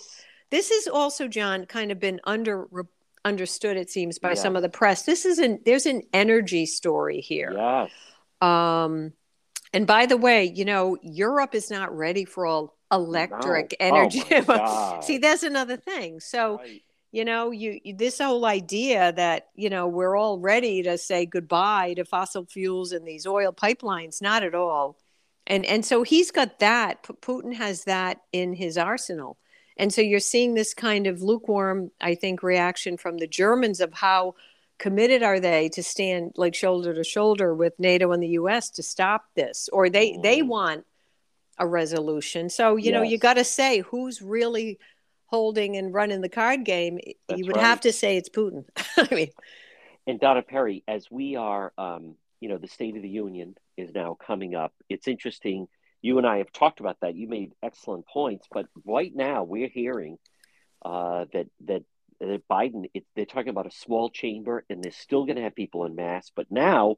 [0.50, 2.68] this has also john kind of been under
[3.26, 4.42] understood it seems by yes.
[4.42, 7.92] some of the press this is an there's an energy story here yes
[8.42, 9.12] um
[9.74, 13.86] and by the way you know europe is not ready for all electric no.
[13.86, 16.82] energy oh see there's another thing so right.
[17.12, 21.26] You know you, you this whole idea that you know we're all ready to say
[21.26, 24.98] goodbye to fossil fuels and these oil pipelines not at all
[25.46, 29.38] and and so he's got that putin has that in his arsenal
[29.78, 33.94] and so you're seeing this kind of lukewarm, I think, reaction from the Germans of
[33.94, 34.36] how
[34.80, 38.84] committed are they to stand like shoulder to shoulder with NATO and the US to
[38.84, 39.70] stop this?
[39.72, 40.48] Or they they mm.
[40.48, 40.86] want
[41.60, 42.50] a resolution.
[42.50, 42.94] So, you yes.
[42.94, 44.80] know, you got to say who's really
[45.28, 47.00] holding and running the card game.
[47.28, 47.66] That's you would right.
[47.66, 48.66] have to say it's Putin.
[48.98, 49.30] I mean,
[50.06, 53.94] and Donna Perry, as we are, um, you know, the State of the Union is
[53.94, 54.74] now coming up.
[54.90, 55.68] It's interesting
[56.02, 57.16] you and I have talked about that.
[57.16, 60.18] You made excellent points, but right now we're hearing
[60.84, 61.84] uh, that that
[62.20, 65.56] that Biden it, they're talking about a small chamber, and they're still going to have
[65.56, 66.32] people in mass.
[66.36, 66.98] But now,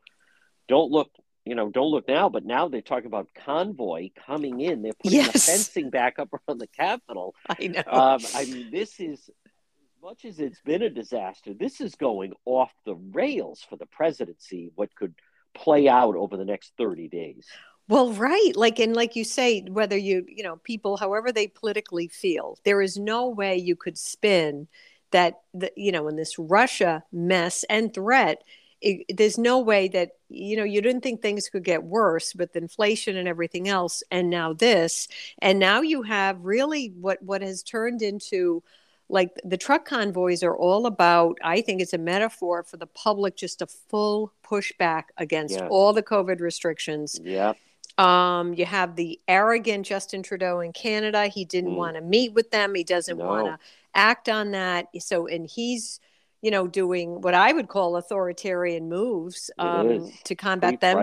[0.68, 1.10] don't look,
[1.50, 2.30] you know, don't look now.
[2.30, 4.82] But now they're talking about convoy coming in.
[4.82, 5.34] They're putting yes.
[5.34, 7.36] the fencing back up around the Capitol.
[7.50, 7.84] I know.
[7.88, 11.54] Um, I mean, this is as much as it's been a disaster.
[11.54, 14.72] This is going off the rails for the presidency.
[14.76, 15.16] What could
[15.54, 17.46] play out over the next thirty days?
[17.90, 18.52] Well, right.
[18.56, 22.84] Like, and like you say, whether you, you know, people, however they politically feel, there
[22.84, 24.68] is no way you could spin
[25.10, 28.44] that, the, you know, in this Russia mess and threat,
[28.82, 32.56] it, there's no way that, you know, you didn't think things could get worse with
[32.56, 34.04] inflation and everything else.
[34.12, 35.08] And now this,
[35.40, 38.64] and now you have really what, what has turned into,
[39.10, 43.36] like the truck convoys are all about i think it's a metaphor for the public
[43.36, 45.68] just a full pushback against yeah.
[45.68, 47.54] all the covid restrictions yeah
[48.00, 51.28] um, you have the arrogant Justin Trudeau in Canada.
[51.28, 51.76] He didn't mm.
[51.76, 52.74] want to meet with them.
[52.74, 53.26] He doesn't no.
[53.26, 53.60] want to
[53.94, 54.88] act on that.
[55.00, 56.00] So, and he's,
[56.42, 60.96] you know, doing what I would call authoritarian moves um, to combat them.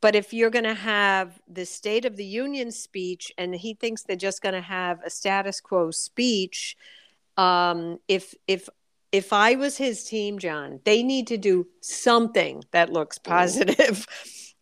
[0.00, 4.02] But if you're going to have the State of the Union speech, and he thinks
[4.02, 6.76] they're just going to have a status quo speech,
[7.36, 8.68] um, if if
[9.12, 14.06] if I was his team, John, they need to do something that looks positive.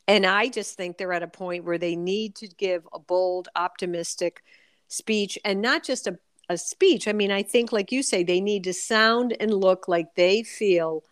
[0.09, 3.49] And I just think they're at a point where they need to give a bold,
[3.55, 4.43] optimistic
[4.89, 7.09] speech and not just a, a speech.
[7.09, 10.43] I mean, I think, like you say, they need to sound and look like they
[10.43, 11.05] feel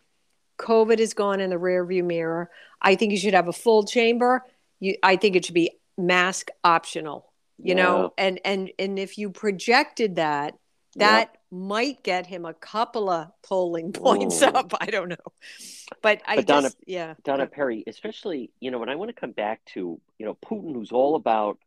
[0.58, 2.50] COVID is gone in the rearview mirror.
[2.80, 4.44] I think you should have a full chamber.
[4.78, 7.32] You, I think it should be mask optional.
[7.58, 7.82] You yeah.
[7.82, 10.54] know, and and and if you projected that,
[10.96, 14.46] that might get him a couple of polling points Ooh.
[14.46, 14.72] up.
[14.80, 15.32] I don't know,
[16.02, 19.20] but I But Donna- just yeah, Donna Perry, especially, you know, when I want to
[19.20, 21.58] come back to, you know, Putin, who's all about,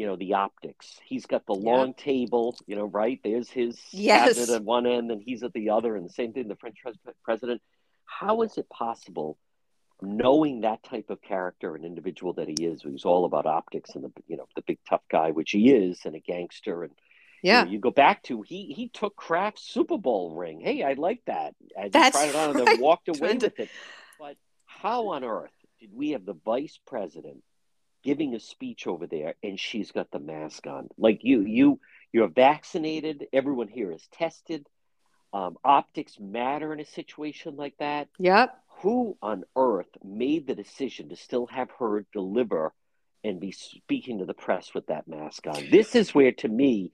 [0.00, 0.98] you know, the optics.
[1.04, 1.72] He's got the Yeah.
[1.72, 3.20] long table, you know, right?
[3.22, 4.34] There's his Yes.
[4.34, 6.78] cabinet at one end and he's at the other, and the same thing, the French
[6.80, 7.60] pres-
[8.06, 9.36] How is it possible,
[10.00, 14.02] knowing that type of character and individual that he is, who's all about optics and
[14.04, 16.92] the, you know, the big tough guy, which he is, and a gangster, and
[17.42, 17.64] you, yeah.
[17.64, 20.60] know, you go back to he he took Kraft's Super Bowl ring.
[20.62, 21.54] Hey, I like that.
[21.76, 23.70] And he That's tried it on and then walked away with it.
[24.18, 27.44] But how on earth did we have the vice president
[28.02, 30.88] giving a speech over there and she's got the mask on?
[30.98, 31.80] Like you you
[32.12, 34.66] you're vaccinated, everyone here is tested.
[35.32, 38.08] Um, optics matter in a situation like that.
[38.18, 38.52] Yep.
[38.82, 42.72] Who on earth made the decision to still have her deliver
[43.22, 45.70] and be speaking to the press with that mask on?
[45.70, 46.90] This is where, to me,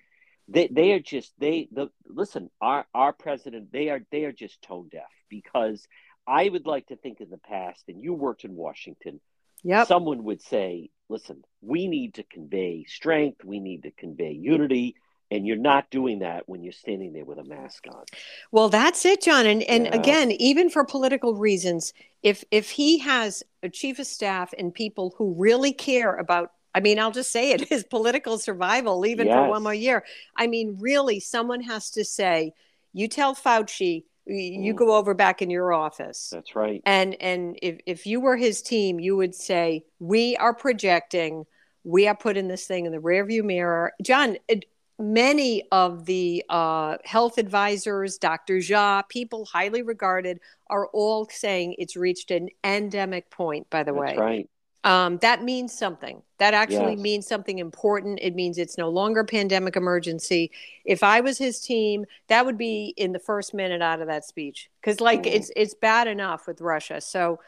[0.48, 2.50] they they are just they the listen.
[2.60, 5.86] Our our president they are they are just tone deaf because
[6.26, 9.20] I would like to think in the past, and you worked in Washington,
[9.66, 9.88] Yep.
[9.88, 13.44] someone would say, "Listen, we need to convey strength.
[13.44, 14.94] We need to convey unity."
[15.32, 18.04] And you're not doing that when you're standing there with a mask on.
[18.52, 19.44] Well, that's it, John.
[19.44, 19.94] And and Yeah.
[19.94, 25.14] again, even for political reasons, if if he has a chief of staff and people
[25.18, 29.42] who really care about I mean, I'll just say it, his political survival, even for
[29.42, 30.04] one more year.
[30.36, 32.52] I mean, really, someone has to say,
[32.92, 34.76] you tell Fauci, you Mm.
[34.76, 36.30] go over back in your office.
[36.32, 36.82] That's right.
[36.84, 41.44] And and if, if you were his team, you would say, We are projecting,
[41.84, 43.92] we are putting this thing in the rearview mirror.
[44.02, 44.64] John, it,
[44.98, 48.56] many of the uh, health advisors, Dr.
[48.56, 54.00] Jha, people highly regarded, are all saying it's reached an endemic point, by the That's
[54.00, 54.16] way.
[54.16, 54.50] right.
[54.86, 56.22] Um, that means something.
[56.38, 57.00] That actually Yes.
[57.02, 58.20] means something important.
[58.22, 60.52] It means it's no longer pandemic emergency.
[60.84, 64.24] If I was his team, that would be in the first minute out of that
[64.24, 65.34] speech because, like, Mhm.
[65.34, 67.00] it's it's bad enough with Russia.
[67.00, 67.40] So,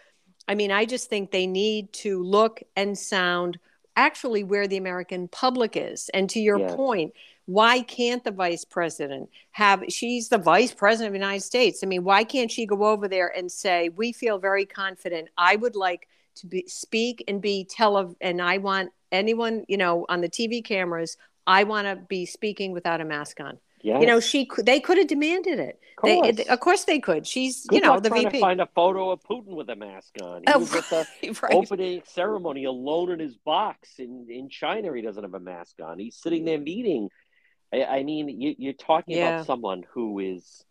[0.49, 3.61] I mean, I just think they need to look and sound
[3.95, 6.09] actually where the American public is.
[6.13, 6.75] And to your Yes.
[6.75, 7.13] point,
[7.47, 9.85] why can't the vice president have?
[9.91, 11.85] She's the vice president of the United States.
[11.85, 15.29] I mean, why can't she go over there and say, "We feel very confident.
[15.39, 16.09] I would like."
[16.41, 20.65] To be, speak and be tele and I want anyone you know on the TV
[20.65, 23.59] cameras I want to be speaking without a mask on.
[23.81, 24.01] Yes.
[24.01, 25.81] You know she could they could have demanded it.
[25.99, 26.39] of They, course.
[26.49, 27.27] of course they could.
[27.27, 28.39] She's Good you know the trying VP.
[28.39, 30.43] to find a photo of Putin with a mask on.
[30.47, 31.07] He Oh, was at the
[31.43, 31.53] right.
[31.55, 34.93] opening ceremony alone in his box in, in China.
[34.95, 35.99] He doesn't have a mask on.
[36.01, 37.09] He's sitting there meeting.
[37.73, 39.29] I, I mean, you, you're talking Yeah.
[39.37, 40.65] about someone who is,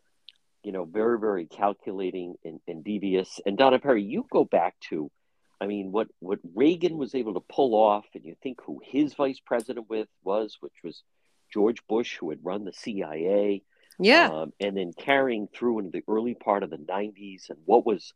[0.64, 3.40] you know, very, very calculating and, and devious.
[3.46, 5.10] And Donna Perry, you go back to,
[5.60, 9.14] I mean, what, what Reagan was able to pull off, and you think who his
[9.16, 11.04] vice president with was, which was
[11.52, 13.64] George Bush, who had run the CIA
[14.00, 14.30] Yeah.
[14.30, 18.14] um, and then carrying through into the early part of the 90s and what was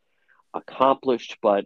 [0.54, 1.38] accomplished.
[1.42, 1.66] But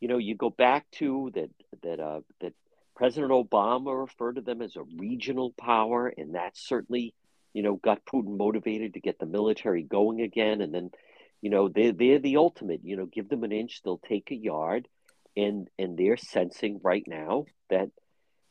[0.00, 1.50] you know you go back to that
[1.82, 2.52] that uh, that
[2.94, 7.14] president obama referred to them as a regional power and that certainly
[7.52, 10.60] you know got putin motivated to get the military going again.
[10.60, 10.90] And then
[11.40, 14.36] you know they're, they're the ultimate you know give them an inch they'll take a
[14.36, 14.88] yard
[15.38, 17.90] and and they're sensing right now that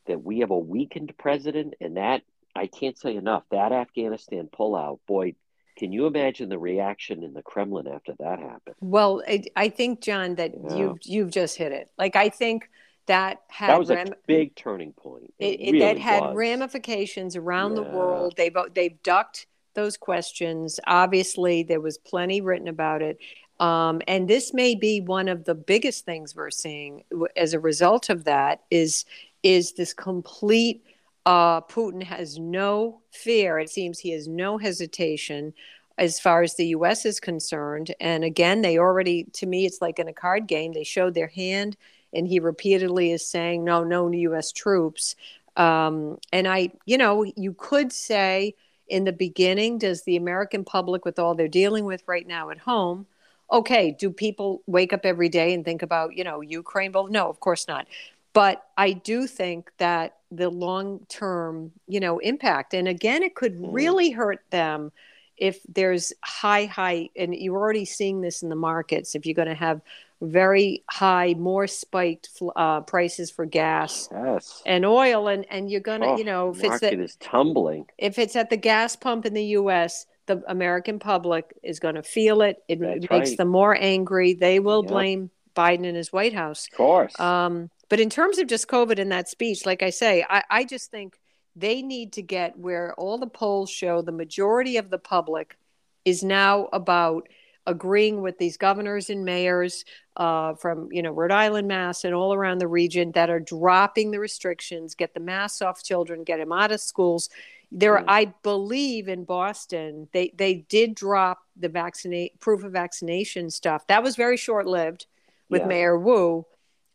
[0.06, 2.22] that we have a weakened president and that
[2.56, 3.44] I can't say enough.
[3.50, 5.34] That Afghanistan pullout, boy,
[5.76, 8.74] can you imagine the reaction in the Kremlin after that happened?
[8.80, 10.76] Well, I, I think John that Yeah.
[10.76, 11.90] you've you've just hit it.
[11.98, 12.68] Like I think
[13.06, 15.32] that had That was ram- a big turning point.
[15.38, 16.36] it, it, really that had was.
[16.36, 18.34] ramifications around the world.
[18.36, 20.80] They've they've ducked those questions.
[20.86, 23.18] Obviously, there was plenty written about it,
[23.60, 27.04] um, and this may be one of the biggest things we're seeing
[27.36, 28.62] as a result of that.
[28.70, 29.04] Is
[29.42, 30.84] is this complete?
[31.26, 33.58] Uh, Putin has no fear.
[33.58, 35.52] It seems he has no hesitation
[35.98, 37.04] as far as the U.S.
[37.04, 37.94] is concerned.
[38.00, 40.72] And again, they already, to me, it's like in a card game.
[40.72, 41.76] They showed their hand,
[42.12, 44.52] and he repeatedly is saying, "No, no U.S.
[44.52, 45.16] troops."
[45.56, 48.54] Um, and I, you know, you could say
[48.88, 52.58] in the beginning, does the American public, with all they're dealing with right now at
[52.58, 53.06] home,
[53.50, 56.92] okay, do people wake up every day and think about, you know, Ukraine?
[56.92, 57.86] Well, no, of course not.
[58.32, 63.56] But I do think that the long term, you know, impact, and again, it could
[63.58, 63.72] Mm.
[63.72, 64.92] really hurt them
[65.38, 69.14] if there's high, high, and you're already seeing this in the markets.
[69.14, 69.80] If you're going to have
[70.20, 74.62] very high, more spiked uh, prices for gas Yes.
[74.66, 77.86] and oil, and and you're gonna, Oh, you know, if it's is tumbling.
[77.98, 82.02] if it's at the gas pump in the U.S., the American public is going to
[82.04, 82.62] feel it.
[82.68, 83.36] It That's makes right.
[83.38, 84.34] them more angry.
[84.34, 84.92] They will Yep.
[84.92, 86.68] blame Biden and his White House.
[86.70, 87.18] Of course.
[87.18, 90.64] Um, but in terms of just COVID in that speech, like I say, I, I
[90.64, 91.18] just think
[91.56, 95.58] they need to get where all the polls show the majority of the public
[96.04, 97.28] is now about
[97.66, 99.84] agreeing with these governors and mayors
[100.16, 104.10] uh, from you know Rhode Island, Mass, and all around the region that are dropping
[104.10, 107.28] the restrictions, get the masks off children, get them out of schools.
[107.70, 108.04] There, mm.
[108.08, 113.86] I believe in Boston, they they did drop the vaccinate proof of vaccination stuff.
[113.88, 115.06] That was very short lived
[115.50, 115.68] with yeah.
[115.68, 116.46] Mayor Wu,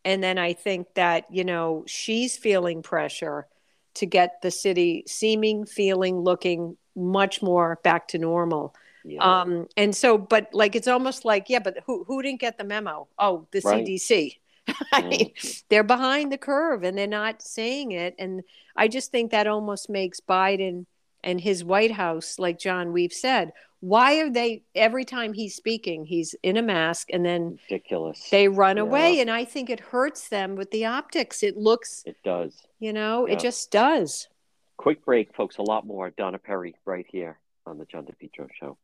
[0.04, 3.48] and then I think that you know she's feeling pressure
[3.96, 8.76] to get the city seeming, feeling, looking much more back to normal.
[9.06, 9.42] Yeah.
[9.42, 12.64] Um, and so, but like it's almost like, yeah, but who who didn't get the
[12.64, 13.08] memo?
[13.20, 13.86] Oh, the right.
[13.86, 14.38] CDC.
[14.92, 18.16] I mean, oh, they're behind the curve and they're not saying it.
[18.18, 18.42] And
[18.76, 20.86] I just think that almost makes Biden
[21.24, 26.06] and his White House, like John, we've said, why are they every time he's speaking,
[26.06, 28.30] he's in a mask and then ridiculous.
[28.30, 28.84] They run yeah.
[28.84, 29.20] away.
[29.20, 31.44] And I think it hurts them with the optics.
[31.44, 32.66] It looks it does.
[32.80, 33.34] You know, yeah.
[33.34, 34.30] it just does.
[34.78, 35.58] Quick break, folks.
[35.58, 36.10] A lot more.
[36.12, 38.78] Donna Perry right here on the John DePetro show.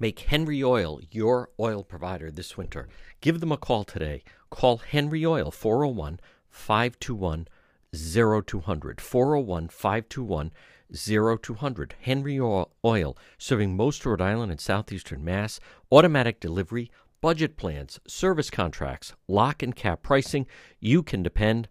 [0.00, 2.88] Make Henry Oil your oil provider this winter.
[3.20, 4.24] Give them a call today.
[4.48, 7.46] Call Henry Oil 401 521
[7.92, 8.98] 0200.
[8.98, 10.52] 401 521
[10.90, 11.94] 0200.
[12.00, 15.60] Henry Oil, serving most Rhode Island and southeastern Mass.
[15.92, 16.90] Automatic delivery,
[17.20, 20.46] budget plans, service contracts, lock and cap pricing.
[20.80, 21.68] You can depend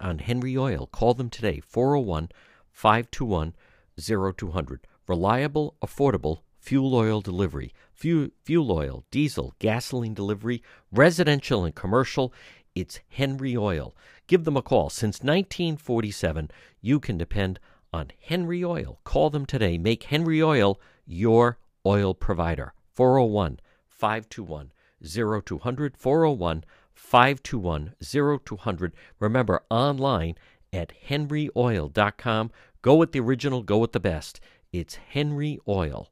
[0.00, 0.88] on Henry Oil.
[0.88, 2.30] Call them today 401
[2.72, 3.54] 521
[3.96, 4.80] 0200.
[5.06, 12.32] Reliable, affordable, fuel oil delivery, fuel, fuel oil, diesel, gasoline delivery, residential and commercial.
[12.74, 13.96] It's Henry Oil.
[14.26, 14.90] Give them a call.
[14.90, 16.50] Since 1947,
[16.80, 17.58] you can depend
[17.92, 19.00] on Henry Oil.
[19.02, 19.76] Call them today.
[19.76, 22.72] Make Henry Oil your oil provider.
[22.94, 23.58] 401
[23.88, 24.70] 521
[25.02, 25.96] 0200.
[25.96, 28.92] 401 521 0200.
[29.18, 30.36] Remember, online
[30.72, 32.50] at henryoil.com.
[32.82, 34.40] Go with the original, go with the best.
[34.72, 36.10] It's Henry Oil.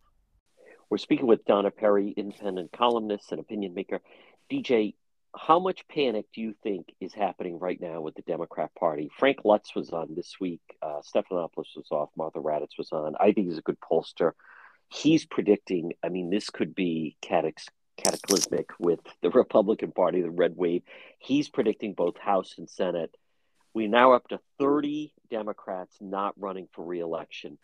[0.91, 4.01] We're speaking with Donna Perry, independent columnist and opinion maker.
[4.51, 4.95] DJ,
[5.37, 9.11] how much panic do you think is happening right now with the Democrat Party?
[9.19, 10.63] Frank Luntz was on this week.
[10.81, 12.09] Uh, Stephanopoulos was off.
[12.17, 13.17] Martha Raddatz was on.
[13.21, 14.33] I think he's a good pollster.
[14.89, 20.85] He's predicting, I mean, this could be cataclysmic with the Republican Party, the red wave.
[21.19, 23.15] He's predicting both House and Senate.
[23.75, 27.59] We're now up to 30 Democrats not running for reelection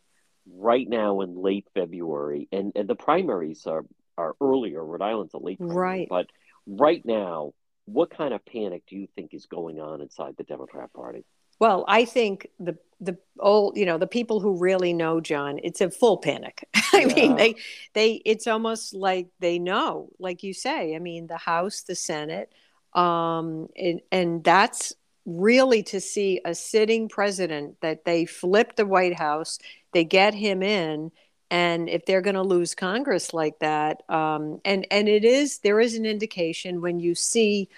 [0.50, 3.84] right now in late February, and, and the primaries are,
[4.16, 4.84] are earlier.
[4.84, 6.08] Rhode Island's a late primary, right.
[6.08, 6.26] but
[6.66, 7.52] right now,
[7.86, 11.24] what kind of panic do you think is going on inside the Democrat Party?
[11.60, 15.80] Well, I think the the old, you know, the people who really know John, it's
[15.80, 16.66] a full panic.
[16.92, 17.14] I yeah.
[17.14, 17.56] mean, they
[17.92, 20.96] they it's almost like they know, like you say.
[20.96, 22.52] I mean, the House, the Senate,
[22.94, 24.94] um, and, and that's
[25.26, 29.58] really to see a sitting president that they flip the White House,
[29.94, 31.12] they get him in,
[31.50, 35.80] and if they're going to lose Congress like that, um, and and it is there
[35.80, 37.68] is an indication when you see.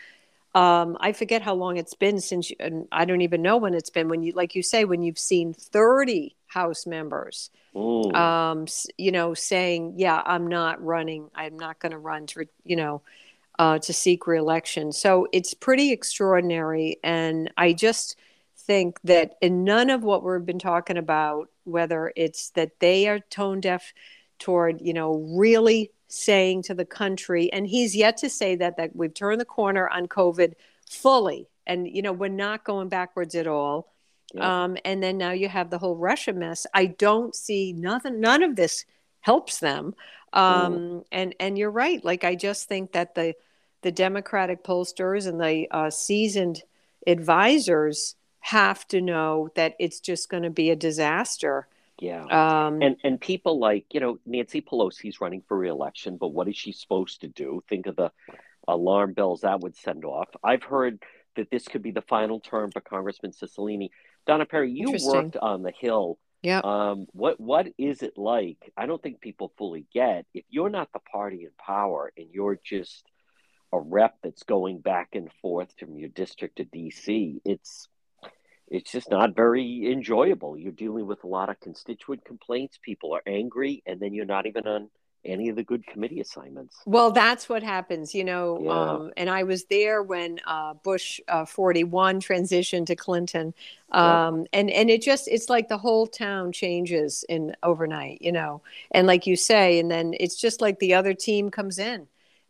[0.55, 3.75] Um, I forget how long it's been since, you, and I don't even know when
[3.75, 4.09] it's been.
[4.09, 7.51] When you, like you say, when you've seen thirty House members,
[8.15, 11.31] um, you know, saying, "Yeah, I'm not running.
[11.35, 13.03] I'm not going to run to, you know,
[13.59, 14.93] uh, to seek reelection.
[14.93, 16.99] So it's pretty extraordinary.
[17.03, 18.17] And I just
[18.67, 23.21] think that in none of what we've been talking about, whether it's that they are
[23.21, 23.93] tone deaf
[24.39, 28.95] toward, you know, really saying to the country, and he's yet to say that, that
[28.95, 30.55] we've turned the corner on COVID
[30.89, 31.49] fully.
[31.67, 33.93] And, you know, we're not going backwards at all.
[34.35, 34.65] Yeah.
[34.65, 36.67] Um, and then now you have the whole Russia mess.
[36.75, 38.85] I don't see nothing, none of this
[39.21, 39.95] helps them.
[40.33, 41.05] Um, mm.
[41.11, 42.05] and, and you're right.
[42.05, 43.35] Like, I just think that the,
[43.83, 46.63] the Democratic pollsters and the uh, seasoned
[47.07, 48.17] advisors
[48.47, 51.67] have to know that it's just going to be a disaster.
[51.99, 52.25] Yeah.
[52.27, 56.57] Um, and and people like, you know, Nancy Pelosi's running for reelection, but what is
[56.57, 57.65] she supposed to do?
[57.69, 58.13] Think of the
[58.69, 60.29] alarm bells that would send off.
[60.45, 61.03] I've heard
[61.35, 63.89] that this could be the final term for Congressman Cicilline.
[64.27, 66.19] Donna Perry, you worked on the Hill.
[66.43, 66.61] Yeah.
[66.63, 68.59] Um, what what is it like?
[68.77, 72.61] I don't think people fully get if you're not the party in power and you're
[72.65, 73.05] just
[73.73, 77.89] a rep that's going back and forth from your district to DC, it's
[78.69, 80.57] it's just not very enjoyable.
[80.57, 82.79] You're dealing with a lot of constituent complaints.
[82.83, 84.89] People are angry, and then you're not even on
[85.27, 86.77] any of the good committee assignments.
[86.87, 88.61] Well, that's what happens, you know.
[88.63, 88.71] Yeah.
[88.71, 93.55] Um, and I was there when uh, Bush uh, 41 transitioned to Clinton,
[93.93, 94.45] um, yeah.
[94.53, 98.63] and and it just it's like the whole town changes in overnight, you know.
[98.91, 102.07] And like you say, and then it's just like the other team comes in,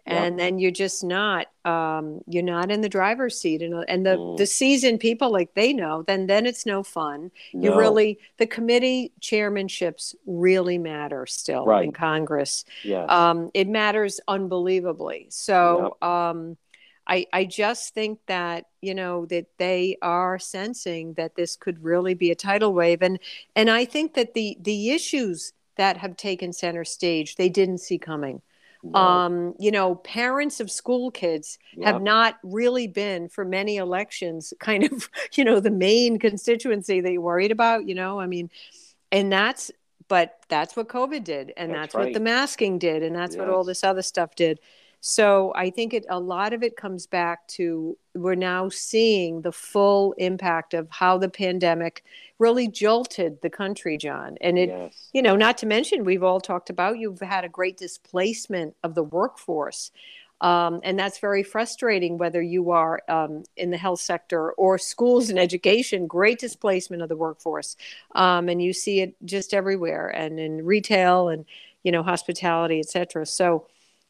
[0.07, 4.17] and then you're just not um, you're not in the driver's seat and, and the
[4.17, 4.37] Mm.
[4.37, 7.31] the seasoned people like they know then then it's no fun.
[7.53, 12.65] You really the committee chairmanships really matter still in congress.
[12.85, 13.07] Yes.
[13.11, 15.27] um, it matters unbelievably.
[15.31, 16.57] So um,
[17.09, 22.15] I, I just think that you know that they are sensing that this could really
[22.15, 23.19] be a tidal wave and
[23.55, 27.99] and I think that the the issues that have taken center stage they didn't see
[27.99, 28.43] coming
[28.95, 34.85] Um, you know, parents of school kids have not really been for many elections kind
[34.85, 38.51] of, you know, the main constituency that you're worried about, you know, I mean,
[39.11, 39.71] and that's,
[40.09, 41.53] but that's what COVID did.
[41.57, 43.03] And That's that's, what the masking did.
[43.03, 44.61] And that's what all this other stuff did.
[45.01, 49.53] So I think it, a lot of it comes back to we're now seeing the
[49.53, 52.03] full impact of how the pandemic
[52.39, 54.37] really jolted the country, John.
[54.41, 55.09] And it, yes.
[55.13, 58.95] you know, not to mention, we've all talked about you've had a great displacement of
[58.95, 59.93] the workforce.
[60.43, 65.31] Um, and that's very frustrating, whether you are um, in the health sector or schools
[65.31, 67.75] and education, great displacement of the workforce.
[68.15, 71.47] Um, and you see it just everywhere and in retail and,
[71.85, 73.25] you know, hospitality, et cetera.
[73.25, 73.67] So,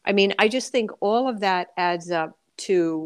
[0.07, 3.05] I mean, I just think all of that adds up to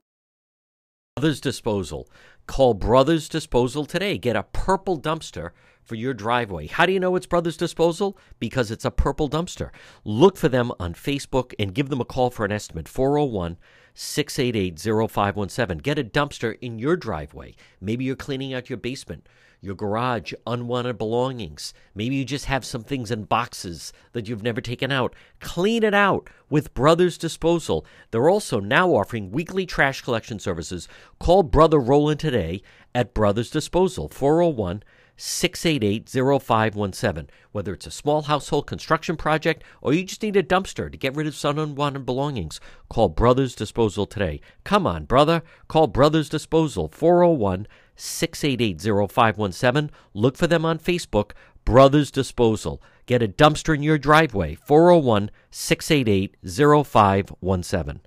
[1.16, 2.08] Brothers Disposal.
[2.46, 4.20] Call Brothers Disposal today.
[4.20, 5.50] Get a purple dumpster
[5.82, 6.68] for your driveway.
[6.68, 8.20] How do you know it's Brothers Disposal?
[8.40, 9.72] Because it's a purple dumpster.
[10.06, 13.58] Look for them on Facebook and give them a call for an estimate 401
[13.96, 15.78] 688 0517.
[15.80, 17.56] Get a dumpster in your driveway.
[17.82, 19.28] Maybe you're cleaning out your basement,
[19.62, 21.72] your garage, unwanted belongings.
[21.94, 25.16] Maybe you just have some things in boxes that you've never taken out.
[25.40, 27.86] Clean it out with Brothers Disposal.
[28.10, 30.88] They're also now offering weekly trash collection services.
[31.20, 32.64] Call Brother Roland today
[32.96, 34.82] at Brothers Disposal 401
[35.16, 37.30] 688 0517.
[37.52, 41.16] Whether it's a small household construction project or you just need a dumpster to get
[41.16, 42.60] rid of some unwanted belongings,
[42.90, 44.42] call Brothers Disposal today.
[44.64, 45.44] Come on, brother.
[45.68, 47.68] Call Brothers Disposal 401
[48.02, 48.82] 688
[49.12, 49.92] 0517.
[50.14, 51.32] Look for them on Facebook,
[51.66, 52.82] Brothers Disposal.
[53.06, 58.02] Get a dumpster in your driveway 401 688 0517.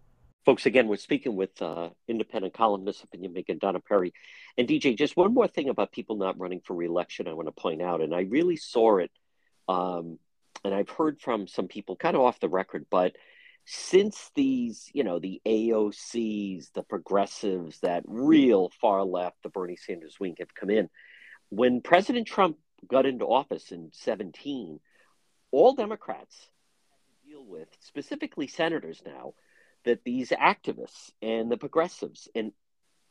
[0.45, 4.13] Folks, again, we're speaking with uh, independent columnist, opinion maker Donna Perry.
[4.59, 7.53] And DJ, just one more thing about people not running for reelection I want to
[7.53, 8.03] point out.
[8.03, 9.11] And I really saw it,
[9.69, 10.19] um,
[10.65, 13.17] and I've heard from some people kind of off the record, but
[13.65, 18.25] since these, you know, the AOCs, the progressives, that hmm.
[18.25, 20.89] real far left, the Bernie Sanders wing have come in,
[21.51, 22.59] when President Trump
[22.89, 24.81] got into office in 17,
[25.51, 26.37] all Democrats
[26.91, 29.35] had to deal with, specifically senators now,
[29.85, 32.53] that these activists and the progressives, and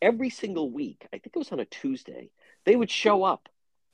[0.01, 2.29] every single week, I think it was on a Tuesday,
[2.65, 3.47] they would show up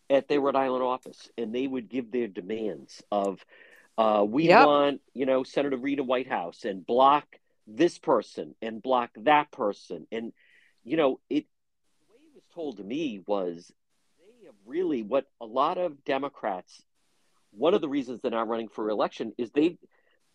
[0.09, 3.45] at their Rhode Island office and they would give their demands of,
[3.99, 4.65] uh, we Yep.
[4.65, 7.25] want, you know, Senator Rita Whitehouse and block
[7.67, 10.07] this person and block that person.
[10.11, 10.31] And,
[10.85, 11.45] you know, it,
[12.07, 13.71] the way it was told to me was
[14.19, 16.81] they have really, what a lot of Democrats,
[17.51, 19.77] one of the reasons they're not running for election is they,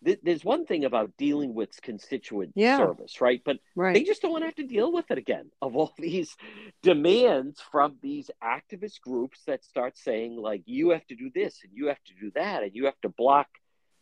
[0.05, 2.77] th- there's one thing about dealing with constituent Yeah.
[2.77, 3.41] service, right?
[3.43, 3.93] But right.
[3.93, 6.35] they just don't want to have to deal with it again of all these
[6.83, 11.71] demands from these activist groups that start saying like you have to do this and
[11.73, 13.47] you have to do that and you have to block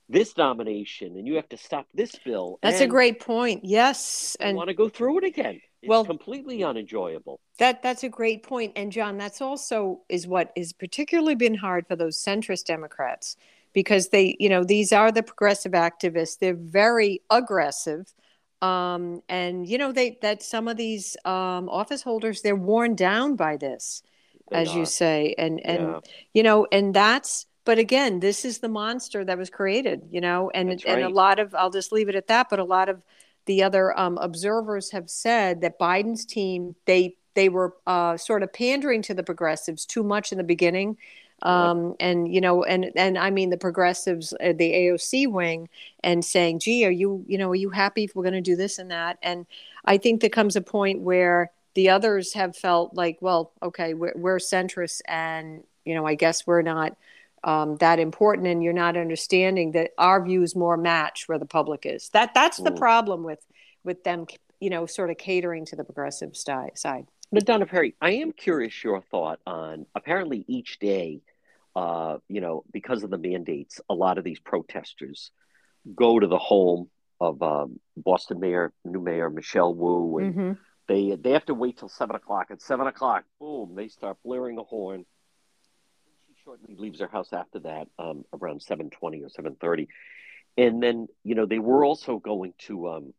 [0.10, 2.60] this nomination and you have to stop this bill.
[2.62, 3.64] That's a great point.
[3.64, 4.36] Yes.
[4.40, 5.62] I And want to go through it again.
[5.82, 7.40] It's Well- completely unenjoyable.
[7.58, 8.74] That that's a great point.
[8.76, 13.38] And John, that's also is what is particularly been hard for those centrist Democrats
[13.74, 16.40] because they, you know, these are the progressive activists.
[16.40, 18.14] They're very aggressive.
[18.62, 23.36] Um, and you know, they that some of these um, office holders, they're worn down
[23.36, 24.04] by this,
[24.50, 25.36] They as you say.
[25.38, 26.00] And and Yeah.
[26.34, 30.50] you know, and that's but again, this is the monster that was created, you know,
[30.52, 32.90] and That's and a lot of I'll just leave it at that, but a lot
[32.90, 33.02] of
[33.46, 38.54] the other um, observers have said that Biden's team they they were uh, sort of
[38.54, 40.98] pandering to the progressives too much in the beginning.
[41.42, 45.68] Um, and you know, and and I mean the progressives, uh, the AOC wing,
[46.04, 48.56] and saying, "Gee, are you you know are you happy if we're going to do
[48.56, 49.46] this and that?" And
[49.86, 54.14] I think there comes a point where the others have felt like, well, okay, we're,
[54.16, 56.96] we're centrists, and you know, I guess we're not
[57.44, 61.86] um, that important, and you're not understanding that our views more match where the public
[61.86, 62.10] is.
[62.10, 62.78] That that's the Mm.
[62.78, 63.46] problem with
[63.84, 64.28] with them,
[64.62, 67.08] you know, sort of catering to the progressive sti- side.
[67.34, 71.22] But Donna Perry, I am curious your thought on apparently each day,
[71.76, 75.32] uh, you know, because of the mandates, a lot of these protesters
[75.96, 80.52] go to the home of um, Boston Mayor, new Mayor Michelle Wu, and hmm
[80.88, 82.52] they they have to wait till seven o'clock.
[82.52, 85.04] At seven o'clock, boom, they start blaring a horn.
[86.28, 89.88] She shortly leaves her house after that, um, around seven twenty or seven thirty,
[90.56, 93.14] and then you know they were also going to um,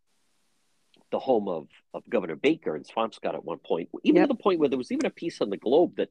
[1.11, 4.29] the home of, of Governor Baker and Swampscott at one point, even Yep.
[4.29, 6.11] to the point where there was even a piece on the Globe that,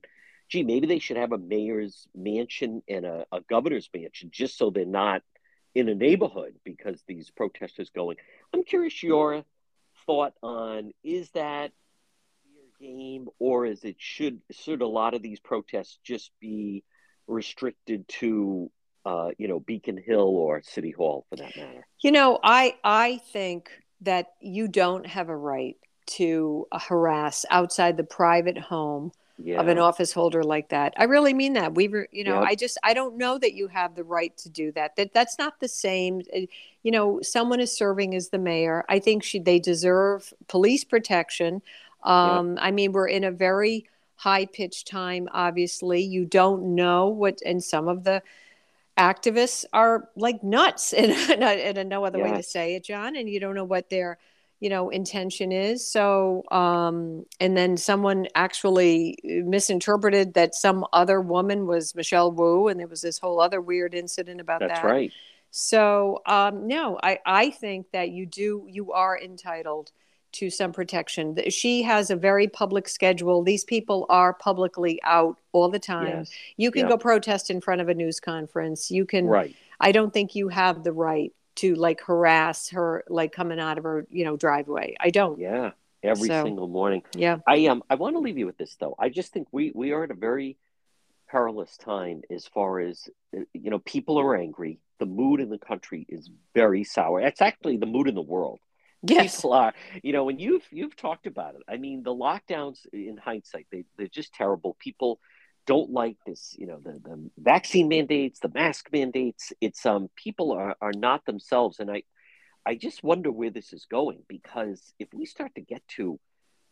[0.49, 4.69] gee, maybe they should have a mayor's mansion and a, a governor's mansion just so
[4.69, 5.21] they're not
[5.75, 8.17] in a neighborhood because these protesters going.
[8.53, 9.43] I'm curious your
[10.05, 11.71] thought on is that
[12.43, 16.83] fair game or is it should should a lot of these protests just be
[17.27, 18.69] restricted to
[19.05, 21.87] uh, you know Beacon Hill or City Hall for that matter?
[22.01, 23.69] You know, I I think
[24.03, 29.67] that you don't have a right to uh, harass outside the private home Yeah, of
[29.67, 30.93] an office holder like that.
[30.97, 31.75] I really mean that.
[31.75, 32.43] We were, you know, Yep.
[32.43, 34.95] I just I don't know that you have the right to do that.
[34.95, 36.21] That that's not the same.
[36.35, 36.41] Uh,
[36.83, 38.83] You know, someone is serving as the mayor.
[38.89, 41.61] I think she they deserve police protection.
[42.03, 43.85] Um, I mean, we're in a very
[44.17, 45.29] high pitched time.
[45.31, 48.21] Obviously, you don't know what, and some of the
[48.97, 53.15] activists are like nuts, and and no other way to say it, John.
[53.15, 54.17] And you don't know what their
[54.63, 61.67] you know intention is so um and then someone actually misinterpreted that some other woman
[61.67, 64.69] was michelle wu and there was this whole other weird incident about that.
[64.69, 65.11] that's that right.
[65.51, 69.91] so um no i i think that you do you are entitled
[70.33, 75.69] to some protection she has a very public schedule these people are publicly out all
[75.69, 76.89] the time Yes, you can Yeah.
[76.89, 79.55] go protest in front of a news conference you can right.
[79.79, 83.83] I don't think you have the right to like harass her like coming out of
[83.83, 84.95] her, you know, driveway.
[84.99, 85.37] I don't.
[85.39, 85.71] Yeah,
[86.01, 87.03] every So- single morning.
[87.15, 87.39] Yeah.
[87.45, 88.95] I um I want to leave you with this though.
[88.97, 90.57] I just think we we are at a very
[91.27, 94.79] perilous time as far as uh, you know people are angry.
[94.99, 97.19] The mood in the country is very sour.
[97.19, 98.59] It's actually the mood in the world.
[99.03, 99.35] Yes.
[99.35, 101.61] People are, you know, and you've you've talked about it.
[101.67, 104.77] I mean, the lockdowns in hindsight, they they're just terrible.
[104.79, 105.19] People
[105.65, 109.53] don't like this, you know, the, the vaccine mandates, the mask mandates.
[109.61, 111.79] It's um people are, are not themselves.
[111.79, 112.03] And I
[112.65, 116.19] I just wonder where this is going because if we start to get to,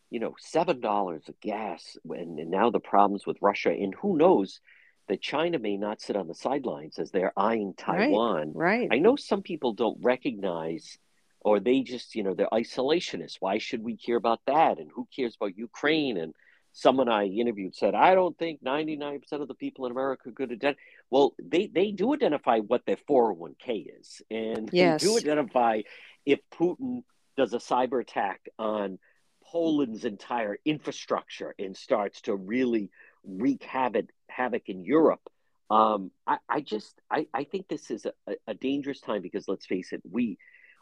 [0.09, 4.17] you know, seven dollars of gas and, and now the problems with Russia, and who
[4.17, 4.61] knows
[5.09, 7.97] that China may not sit on the sidelines as they're eyeing Taiwan.
[7.97, 8.07] Right.
[8.07, 8.53] Taiwan.
[8.53, 8.89] Right.
[8.91, 10.97] I know some people don't recognize
[11.41, 13.37] or they just, you know, they're isolationists.
[13.39, 14.79] Why should we care about that?
[14.79, 16.17] And who cares about Ukraine?
[16.17, 16.33] And
[16.73, 20.79] someone I interviewed said, I don't think 99% of the people in America could identify.
[21.09, 24.21] Well, they, they do identify what their 401k is.
[24.29, 25.01] And Yes.
[25.01, 25.81] they do identify
[26.25, 27.03] if Putin
[27.37, 28.99] does a cyber attack on
[29.45, 32.89] Poland's entire infrastructure and starts to really
[33.25, 35.21] wreak havoc, havoc in Europe.
[35.69, 39.65] Um, I, I just I, I think this is a, a dangerous time because let's
[39.65, 40.37] face it, we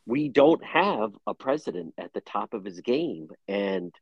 [0.10, 3.94] we don't have a president at the top of his game, and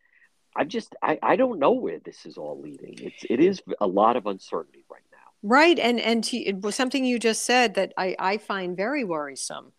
[0.55, 2.95] I just I, I don't know where this is all leading.
[3.07, 5.17] It's it is a lot of uncertainty right now.
[5.43, 5.77] Right.
[5.77, 9.73] And and to, it was something you just said that I, I find very worrisome.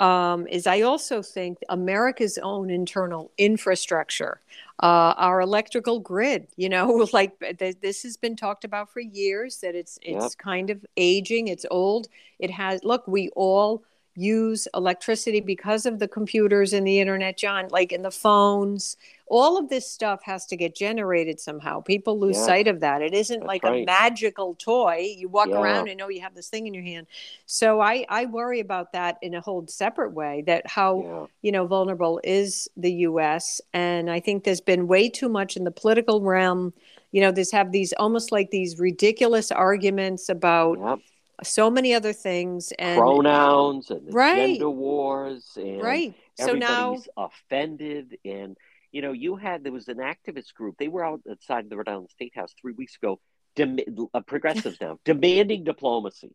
[0.00, 4.40] Um, is I also think America's own internal infrastructure,
[4.82, 6.48] uh, our electrical grid.
[6.56, 9.58] You know, like th- this has been talked about for years.
[9.58, 10.38] That it's it's Yep.
[10.38, 11.48] kind of aging.
[11.48, 12.08] It's old.
[12.38, 12.82] It has.
[12.82, 13.84] Look, we all
[14.16, 17.68] use electricity because of the computers and the internet, John.
[17.70, 18.96] Like in the phones,
[19.26, 21.80] all of this stuff has to get generated somehow.
[21.80, 22.44] People lose Yeah.
[22.44, 23.02] sight of that.
[23.02, 25.14] It isn't That's like a magical toy.
[25.16, 25.60] You walk Yeah.
[25.60, 27.06] around and know you have this thing in your hand.
[27.46, 30.42] So I, I worry about that in a whole separate way.
[30.46, 33.60] That how Yeah, you know vulnerable is the U.S.
[33.72, 36.72] And I think there's been way too much in the political realm.
[37.10, 40.98] You know, there's have these almost like these ridiculous arguments about yep.
[41.44, 44.58] So many other things and pronouns and the Right.
[44.58, 46.14] gender wars and right.
[46.36, 48.56] So now offended and
[48.90, 52.10] you know you had there was an activist group they were outside the rhode island
[52.10, 53.20] state house three weeks ago
[53.56, 53.78] dem-
[54.14, 56.34] uh, progressives now demanding diplomacy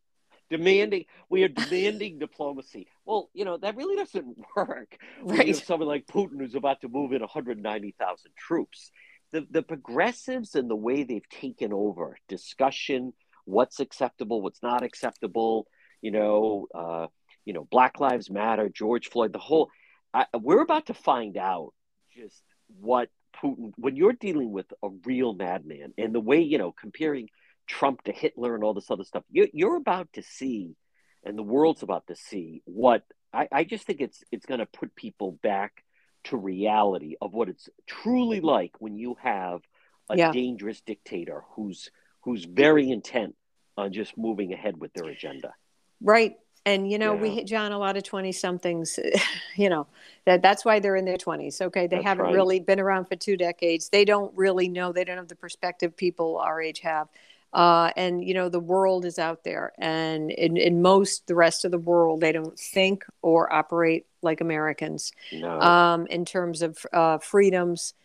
[0.49, 5.47] demanding we are demanding diplomacy well you know that really doesn't work you right.
[5.47, 8.91] have someone like putin who's about to move in 190000 troops
[9.32, 13.14] the, the progressives and the way they've taken over discussion
[13.50, 15.68] what's acceptable what's not acceptable
[16.02, 17.08] you know uh,
[17.45, 19.70] you know black lives matter george floyd the whole
[20.14, 21.74] I, we're about to find out
[22.16, 22.41] just
[22.80, 23.10] what
[23.41, 27.30] Putin, when you're dealing with a real madman and the way, you know, comparing
[27.68, 30.76] Trump to Hitler and all this other stuff, you're, you're about to see,
[31.24, 34.66] and the world's about to see what I, I just think it's it's going to
[34.66, 35.84] put people back
[36.26, 39.62] to reality of what it's truly like when you have
[40.10, 40.32] a Yeah.
[40.32, 41.91] dangerous dictator who's
[42.24, 43.36] who's very intent
[43.80, 45.54] on just moving ahead with their agenda.
[46.02, 46.38] Right.
[46.66, 47.36] And you know, we Yeah.
[47.36, 49.00] hit John a lot of 20 somethings,
[49.56, 49.88] you know,
[50.26, 51.62] that that's why they're in their 20s.
[51.62, 51.88] Okay.
[51.88, 52.34] They That's haven't right.
[52.36, 53.90] really been around for two decades.
[53.90, 57.08] They don't really know, they don't have the perspective people our age have.
[57.52, 61.66] Uh, and you know the world is out there, and in, in most the rest
[61.66, 65.60] of the world, they don't think or operate like Americans No.
[65.60, 67.96] um, in terms of uh, freedoms.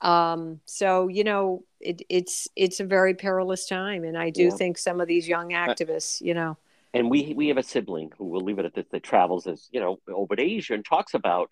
[0.00, 4.58] Um, so you know it, it's it's a very perilous time, and I do Yeah.
[4.58, 6.56] think some of these young activists, you know,
[6.92, 9.68] and we we have a sibling who will leave it at this that travels as
[9.72, 11.48] you know over to Asia and talks about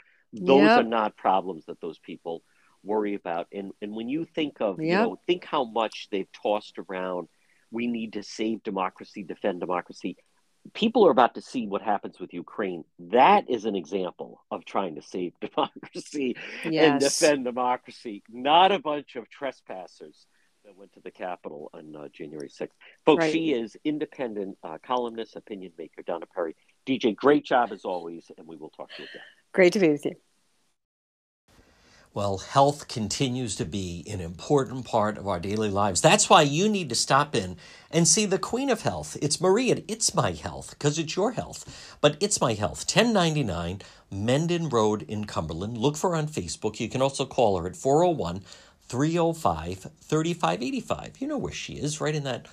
[0.47, 0.77] those Yep.
[0.77, 2.43] are not problems that those people
[2.83, 3.47] worry about.
[3.53, 7.29] And and when you think of you know think how much they've tossed around,
[7.71, 10.17] we need to save democracy, defend democracy.
[10.75, 12.85] People are about to see what happens with Ukraine.
[12.99, 19.17] That is an example of trying to save democracy and defend democracy, not a bunch
[19.17, 20.27] of trespassers
[20.65, 22.69] that went to the Capitol on uh, January 6th.
[23.05, 23.33] Folks, Right.
[23.33, 26.55] she is independent uh, columnist, opinion maker, Donna Perry.
[26.87, 29.23] DJ, great job as always, and we will talk to you again.
[29.53, 30.15] great to be with you.
[32.15, 36.03] Well, health continues to be an important part of our daily lives.
[36.03, 37.57] That's why you need to stop in
[37.91, 39.17] and see the Queen of Health.
[39.23, 39.83] It's Maria.
[39.89, 41.97] It's My Health because it's your health.
[42.03, 45.79] But It's My Health, 1099 Mendon Road in Cumberland.
[45.79, 46.81] Look for her on Facebook.
[46.81, 48.43] You can also call her at 401
[48.83, 51.19] 305 3585.
[51.19, 52.47] You know where she is, right in that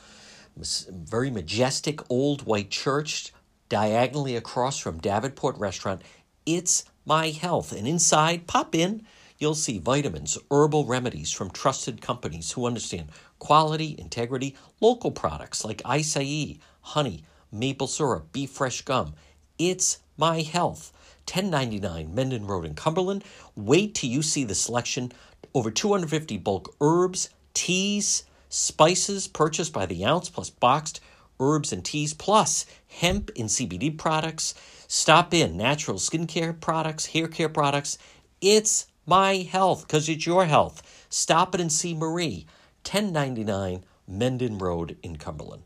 [0.55, 3.33] very majestic old white church
[3.67, 6.01] diagonally across from Davenport Restaurant.
[6.45, 7.73] It's My Health.
[7.73, 9.05] And inside, pop in.
[9.39, 13.07] You'll see vitamins, herbal remedies from trusted companies who understand
[13.39, 19.13] quality, integrity, local products like acai, honey, maple syrup, beef fresh gum.
[19.57, 20.91] It's My Health.
[21.25, 23.23] 1099 Mendon Road in Cumberland.
[23.55, 25.09] Wait till you see the selection.
[25.53, 30.99] Over 250 bulk herbs, teas, spices purchased by the ounce, plus boxed
[31.39, 34.53] herbs and teas, plus hemp and CBD products.
[34.89, 37.97] Stop in natural skincare products, hair care products.
[38.41, 41.07] It's my health because it's your health.
[41.09, 42.45] Stop it and see Marie,
[42.85, 45.63] 1099 Mendon Road in Cumberland.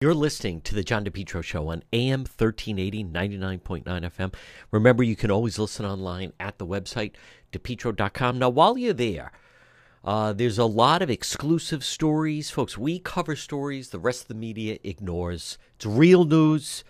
[0.00, 4.34] You're listening to the John DePetro Show on AM 1380, 99.9 FM.
[4.72, 7.12] Remember, you can always listen online at the website,
[7.52, 8.40] depetro.com.
[8.40, 9.30] Now, while you're there,
[10.04, 12.50] uh, there's a lot of exclusive stories.
[12.50, 15.56] Folks, we cover stories the rest of the media ignores.
[15.76, 16.82] It's real news,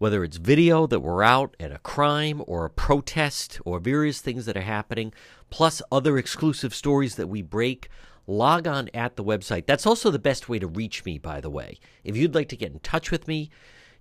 [0.00, 4.46] whether it's video that we're out at a crime or a protest or various things
[4.46, 5.12] that are happening,
[5.50, 7.90] plus other exclusive stories that we break.
[8.26, 9.66] Log on at the website.
[9.66, 11.78] That's also the best way to reach me, by the way.
[12.02, 13.50] If you'd like to get in touch with me,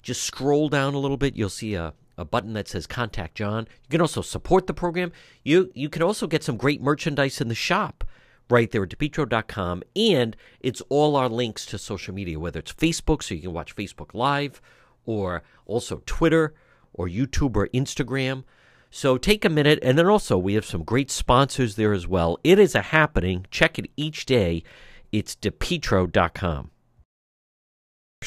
[0.02, 1.36] just scroll down a little bit.
[1.36, 3.68] You'll see a, a button that says Contact John.
[3.84, 5.12] You can also support the program.
[5.44, 8.06] You, you can also get some great merchandise in the shop
[8.50, 9.84] right there at depetro.com.
[9.98, 13.76] And it's all our links to social media, whether it's Facebook, so you can watch
[13.76, 14.62] Facebook Live,
[15.06, 16.54] or also Twitter,
[16.94, 18.44] or YouTube, or Instagram.
[18.92, 22.40] So take a minute, and then also we have some great sponsors there as well.
[22.44, 23.46] It is a happening.
[23.52, 24.64] Check it each day.
[25.12, 26.72] It's depetro.com.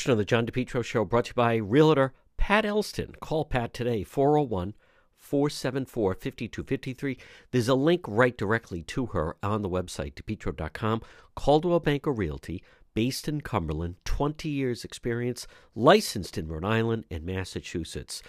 [0.07, 3.15] Of the John DePetro Show brought to you by Realtor Pat Elston.
[3.21, 4.75] Call Pat today, 401
[5.17, 7.19] 474 5253.
[7.51, 11.03] There's a link right directly to her on the website, depetro.com.
[11.37, 12.65] Coldwell Banker Realty,
[12.95, 18.23] based in Cumberland, 20 years experience, licensed in Rhode Island and Massachusetts.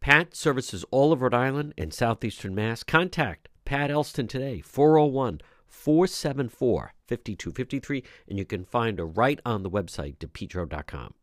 [0.00, 2.82] Pat services all of Rhode Island and southeastern Mass.
[2.82, 9.70] Contact Pat Elston today, 401 474 5253, and you can find her right on the
[9.70, 11.14] website, depetro.com.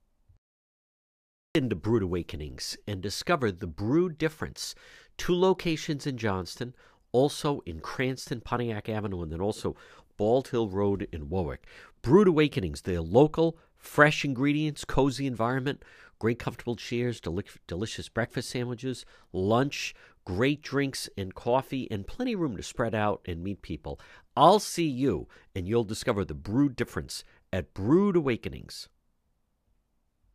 [1.54, 4.76] Into Brewed Awakenings and discover the brew difference.
[5.18, 6.76] Two locations in Johnston,
[7.12, 9.76] also in Cranston, Pontiac Avenue, and then also
[10.18, 11.65] Bald Hill Road in Warwick.
[12.01, 15.84] Brewed Awakenings, they're local, fresh ingredients, cozy environment,
[16.20, 19.93] great comfortable chairs, deli- delicious breakfast sandwiches, lunch,
[20.26, 23.99] great drinks and coffee, and plenty of room to spread out and meet people.
[24.36, 28.89] I'll see you, and you'll discover the brewed difference at Brewed Awakenings.